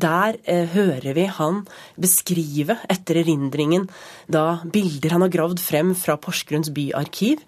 Der 0.01 0.39
eh, 0.49 0.65
hører 0.73 1.13
vi 1.13 1.27
han 1.29 1.63
beskrive 2.01 2.79
etter 2.89 3.21
erindringen 3.21 3.85
da 4.33 4.63
bilder 4.65 5.13
han 5.13 5.27
har 5.27 5.35
gravd 5.35 5.61
frem 5.61 5.93
fra 5.99 6.17
Porsgrunns 6.17 6.73
byarkiv. 6.73 7.45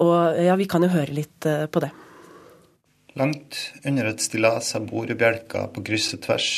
Og 0.00 0.40
ja, 0.40 0.56
vi 0.56 0.68
kan 0.70 0.84
jo 0.86 0.92
høre 0.94 1.12
litt 1.12 1.48
eh, 1.48 1.66
på 1.68 1.84
det. 1.84 1.92
Langt 3.20 3.58
under 3.84 4.08
et 4.08 4.24
stillas 4.24 4.72
av 4.78 4.88
bord 4.88 5.12
og 5.12 5.20
bjelker 5.20 5.68
på 5.74 5.84
kryss 5.84 6.14
og 6.16 6.24
tvers. 6.24 6.50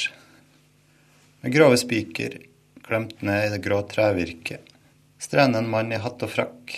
Med 1.43 1.59
grove 1.59 1.77
spiker 1.83 2.39
klemt 2.87 3.19
ned 3.27 3.49
i 3.49 3.55
det 3.57 3.65
grå 3.65 3.83
trevirket. 3.91 4.63
Strender 5.19 5.65
en 5.65 5.71
mann 5.73 5.91
i 5.91 5.99
hatt 5.99 6.23
og 6.23 6.31
frakk 6.31 6.77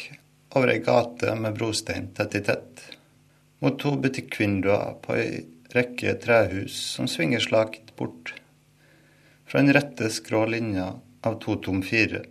over 0.54 0.72
ei 0.72 0.80
gate 0.84 1.34
med 1.34 1.58
brostein 1.58 2.12
tett 2.14 2.38
i 2.38 2.44
tett, 2.46 2.82
mot 3.64 3.78
to 3.80 3.96
butikkvinduer 4.00 4.96
på 5.02 5.16
ei 5.18 5.44
rekke 5.74 6.14
trehus 6.22 6.76
som 6.94 7.08
svinger 7.10 7.42
slakt 7.42 7.96
bort 7.96 8.34
fra 9.46 9.60
den 9.62 9.72
rette, 9.72 10.10
skrå 10.10 10.46
linja 10.46 10.94
av 11.22 11.38
to 11.42 11.56
tom 11.62 11.82
fire. 11.82 12.24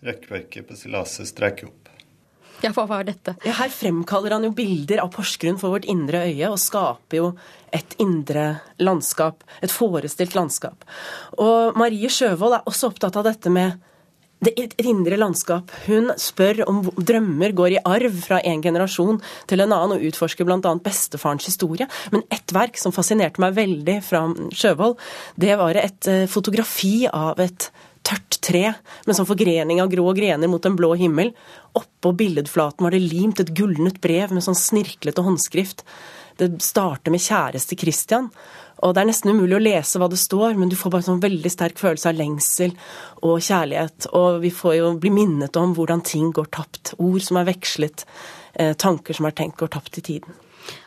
Rekkverket 0.00 0.68
på 0.68 0.76
stillaset 0.76 1.28
streker 1.28 1.68
opp. 1.68 1.90
Ja, 2.60 2.72
hva 2.76 2.84
var 2.88 3.04
dette? 3.08 3.34
Ja, 3.44 3.54
her 3.56 3.72
fremkaller 3.72 4.34
han 4.36 4.44
jo 4.44 4.52
bilder 4.56 5.00
av 5.00 5.12
Porsgrunn 5.14 5.58
for 5.60 5.72
vårt 5.72 5.88
indre 5.88 6.26
øye, 6.28 6.48
og 6.48 6.60
skaper 6.60 7.16
jo 7.16 7.28
et 7.76 7.94
indre 8.02 8.60
landskap. 8.80 9.44
Et 9.64 9.72
forestilt 9.72 10.36
landskap. 10.36 10.84
Og 11.40 11.78
Marie 11.80 12.10
Sjøvold 12.12 12.58
er 12.58 12.68
også 12.68 12.90
opptatt 12.90 13.16
av 13.16 13.28
dette 13.28 13.52
med 13.52 13.78
det 14.40 14.54
et 14.56 14.74
indre 14.88 15.18
landskap. 15.20 15.72
Hun 15.86 16.10
spør 16.20 16.62
om 16.70 16.80
drømmer 16.96 17.52
går 17.56 17.76
i 17.76 17.82
arv 17.84 18.16
fra 18.24 18.40
en 18.48 18.62
generasjon 18.64 19.20
til 19.50 19.60
en 19.60 19.74
annen, 19.76 19.98
og 19.98 20.06
utforsker 20.10 20.48
bl.a. 20.48 20.72
bestefarens 20.84 21.48
historie. 21.50 21.88
Men 22.14 22.24
ett 22.32 22.54
verk 22.56 22.80
som 22.80 22.94
fascinerte 22.94 23.42
meg 23.42 23.56
veldig 23.58 23.98
fra 24.06 24.24
Sjøvold, 24.56 24.96
det 25.40 25.56
var 25.60 25.78
et 25.80 26.08
eh, 26.10 26.26
fotografi 26.30 27.04
av 27.10 27.40
et 27.42 27.70
tørt 28.06 28.38
tre 28.40 28.62
med 29.04 29.16
sånn 29.16 29.28
forgrening 29.28 29.82
av 29.82 29.90
grå 29.92 30.14
grener 30.16 30.48
mot 30.48 30.64
en 30.64 30.78
blå 30.78 30.94
himmel. 30.98 31.34
Oppå 31.76 32.14
billedflaten 32.16 32.86
var 32.86 32.96
det 32.96 33.02
limt 33.04 33.42
et 33.42 33.52
gulnet 33.56 34.00
brev 34.02 34.32
med 34.32 34.44
sånn 34.46 34.58
snirklete 34.58 35.24
håndskrift. 35.26 35.84
Det 36.40 36.62
starter 36.64 37.12
med 37.12 37.20
'Kjæreste 37.20 37.76
Christian'. 37.76 38.30
Og 38.82 38.94
Det 38.94 39.00
er 39.02 39.08
nesten 39.10 39.34
umulig 39.34 39.58
å 39.58 39.62
lese 39.62 40.00
hva 40.00 40.08
det 40.08 40.16
står, 40.16 40.56
men 40.56 40.70
du 40.70 40.76
får 40.78 40.90
bare 40.90 41.04
en 41.04 41.08
sånn 41.10 41.20
veldig 41.20 41.50
sterk 41.52 41.76
følelse 41.76 42.08
av 42.08 42.16
lengsel 42.16 42.72
og 43.20 43.42
kjærlighet. 43.44 44.06
Og 44.16 44.40
vi 44.40 44.50
får 44.50 44.76
jo 44.78 44.92
bli 45.02 45.12
minnet 45.12 45.58
om 45.60 45.74
hvordan 45.76 46.00
ting 46.00 46.30
går 46.32 46.48
tapt. 46.56 46.94
Ord 46.96 47.20
som 47.20 47.36
er 47.36 47.50
vekslet, 47.52 48.06
eh, 48.54 48.72
tanker 48.72 49.12
som 49.12 49.26
er 49.26 49.36
tenkt, 49.36 49.58
går 49.58 49.68
tapt 49.68 49.98
i 49.98 50.00
tiden. 50.00 50.32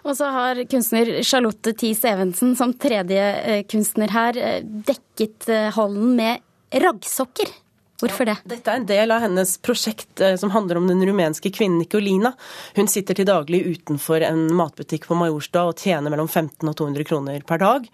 Og 0.05 0.17
så 0.17 0.31
har 0.31 0.55
kunstner 0.65 1.21
Charlotte 1.21 1.77
Thies 1.77 2.03
Evensen 2.03 2.55
som 2.57 2.73
tredje 2.73 3.21
eh, 3.21 3.63
kunstner 3.69 4.09
her 4.09 4.37
eh, 4.37 4.61
dekket 4.63 5.45
hallen 5.77 6.15
med 6.15 6.41
raggsokker. 6.73 7.62
Hvorfor 8.01 8.27
det? 8.27 8.35
Dette 8.49 8.71
er 8.71 8.81
en 8.81 8.87
del 8.89 9.13
av 9.13 9.21
hennes 9.23 9.53
prosjekt 9.63 10.21
eh, 10.23 10.35
som 10.39 10.51
handler 10.51 10.79
om 10.79 10.87
den 10.89 11.03
rumenske 11.05 11.51
kvinnen 11.53 11.77
Nicolina. 11.79 12.33
Hun 12.75 12.89
sitter 12.91 13.15
til 13.15 13.29
daglig 13.29 13.61
utenfor 13.67 14.25
en 14.25 14.47
matbutikk 14.57 15.05
på 15.07 15.17
Majorstua 15.19 15.69
og 15.69 15.79
tjener 15.79 16.11
mellom 16.11 16.27
15 16.27 16.67
og 16.67 16.75
200 16.79 17.07
kroner 17.07 17.45
per 17.47 17.61
dag. 17.61 17.87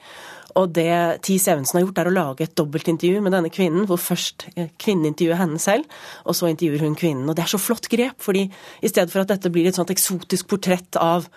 Og 0.57 0.71
det 0.73 1.21
Tis 1.27 1.45
Evensen 1.51 1.77
har 1.77 1.85
gjort, 1.85 2.01
er 2.01 2.09
å 2.09 2.15
lage 2.15 2.47
et 2.47 2.55
dobbeltintervju 2.57 3.21
med 3.25 3.35
denne 3.35 3.51
kvinnen, 3.53 3.85
hvor 3.89 4.01
først 4.01 4.47
eh, 4.55 4.71
kvinnen 4.81 5.11
intervjuer 5.11 5.41
henne 5.43 5.61
selv, 5.61 5.99
og 6.25 6.37
så 6.37 6.49
intervjuer 6.49 6.87
hun 6.87 6.97
kvinnen. 6.97 7.27
Og 7.29 7.37
det 7.37 7.45
er 7.45 7.53
så 7.53 7.61
flott 7.61 7.91
grep, 7.91 8.17
fordi 8.23 8.47
i 8.47 8.91
stedet 8.91 9.11
for 9.13 9.23
at 9.23 9.35
dette 9.35 9.51
blir 9.53 9.69
et 9.69 9.77
sånt 9.77 9.93
eksotisk 9.93 10.49
portrett 10.49 10.97
av 10.99 11.29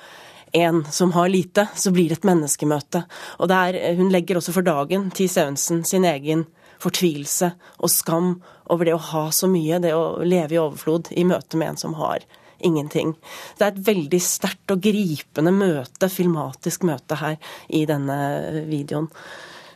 en 0.52 0.82
som 0.92 1.12
har 1.12 1.28
lite, 1.32 1.66
så 1.76 1.92
blir 1.92 2.10
det 2.10 2.20
et 2.20 2.28
menneskemøte. 2.28 3.04
Og 3.40 3.52
der, 3.52 3.76
eh, 3.76 3.96
hun 3.96 4.12
legger 4.12 4.40
også 4.40 4.54
for 4.56 4.62
dagen 4.62 5.10
Tis 5.10 5.36
Evensen 5.36 5.84
sin 5.84 6.04
egen 6.04 6.46
fortvilelse 6.82 7.52
og 7.78 7.92
skam 7.92 8.34
over 8.72 8.88
det 8.88 8.94
å 8.96 9.04
ha 9.12 9.26
så 9.34 9.48
mye, 9.50 9.80
det 9.82 9.94
å 9.94 10.22
leve 10.24 10.56
i 10.56 10.62
overflod 10.62 11.12
i 11.14 11.26
møte 11.28 11.58
med 11.60 11.74
en 11.74 11.82
som 11.84 11.96
har 12.00 12.24
ingenting. 12.62 13.14
Det 13.58 13.66
er 13.66 13.72
et 13.72 13.86
veldig 13.88 14.20
sterkt 14.22 14.74
og 14.74 14.82
gripende 14.84 15.52
møte, 15.54 16.10
filmatisk 16.10 16.86
møte 16.88 17.18
her 17.20 17.38
i 17.68 17.84
denne 17.90 18.18
videoen. 18.70 19.10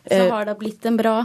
Så 0.06 0.14
eh, 0.14 0.30
har 0.30 0.46
det 0.46 0.54
blitt 0.60 0.86
en 0.86 0.96
bra 0.96 1.16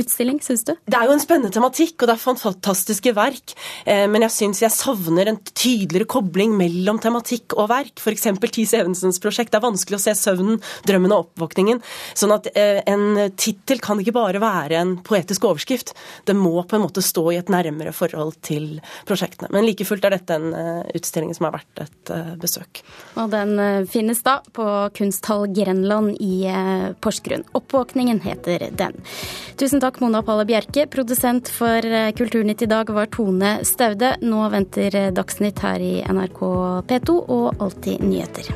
utstilling, 0.00 0.40
syns 0.44 0.62
du? 0.64 0.72
Det 0.88 0.96
er 0.96 1.08
jo 1.08 1.14
en 1.14 1.22
spennende 1.22 1.52
tematikk, 1.52 1.96
og 2.00 2.08
det 2.08 2.14
er 2.14 2.22
fantastiske 2.22 3.12
verk. 3.16 3.54
Eh, 3.84 4.06
men 4.10 4.24
jeg 4.24 4.34
syns 4.34 4.62
jeg 4.64 4.72
savner 4.72 5.28
en 5.28 5.38
tydeligere 5.50 6.08
kobling 6.08 6.54
mellom 6.56 7.00
tematikk 7.02 7.56
og 7.58 7.68
verk. 7.72 8.00
F.eks. 8.00 8.28
Tis 8.50 8.72
Evensens 8.76 9.20
prosjekt. 9.22 9.52
Det 9.52 9.60
er 9.60 9.66
vanskelig 9.66 9.98
å 9.98 10.02
se 10.04 10.14
søvnen, 10.16 10.60
drømmen 10.88 11.14
og 11.16 11.26
oppvåkningen. 11.26 11.82
Sånn 12.16 12.34
at 12.36 12.48
eh, 12.54 12.80
en 12.88 13.34
tittel 13.40 13.82
kan 13.84 14.00
ikke 14.00 14.16
bare 14.16 14.40
være 14.42 14.80
en 14.80 14.96
poetisk 15.04 15.44
overskrift. 15.50 15.92
Det 16.28 16.36
må 16.36 16.54
på 16.64 16.78
en 16.78 16.84
måte 16.86 17.04
stå 17.04 17.26
i 17.34 17.40
et 17.40 17.52
nærmere 17.52 17.92
forhold 17.96 18.40
til 18.46 18.80
prosjektene. 19.08 19.52
Men 19.52 19.68
like 19.68 19.84
fullt 19.88 20.08
er 20.08 20.16
dette 20.16 20.36
en 20.36 20.52
utstilling 20.96 21.32
som 21.36 21.48
har 21.48 21.58
vært 21.58 21.84
et 21.84 22.12
besøk. 22.40 22.82
Og 23.20 23.30
den 23.32 23.86
finnes 23.90 24.20
da 24.24 24.38
på 24.56 24.66
Kunsthall 24.96 25.48
Grenland 25.54 26.16
i 26.20 26.44
Porsgrunn. 27.00 27.49
Oppvåkningen 27.52 28.20
heter 28.20 28.68
den. 28.76 28.96
Tusen 29.56 29.82
takk, 29.82 30.00
Mona 30.00 30.22
Palle 30.22 30.46
Bjerke. 30.48 30.86
Produsent 30.90 31.50
for 31.52 31.84
eh, 31.84 32.12
Kulturnytt 32.16 32.62
i 32.62 32.70
dag 32.70 32.90
var 32.94 33.10
Tone 33.12 33.58
Staude. 33.66 34.14
Nå 34.22 34.46
venter 34.52 34.96
eh, 34.96 35.10
Dagsnytt 35.14 35.62
her 35.64 35.82
i 35.82 35.94
NRK 36.06 36.40
P2 36.90 37.18
og 37.26 37.62
Alltid 37.62 38.04
nyheter. 38.06 38.52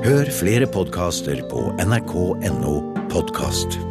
Hør 0.00 0.32
flere 0.32 0.66
podkaster 0.66 1.44
på 1.52 1.68
nrk.no 1.84 2.74
podkast. 3.12 3.89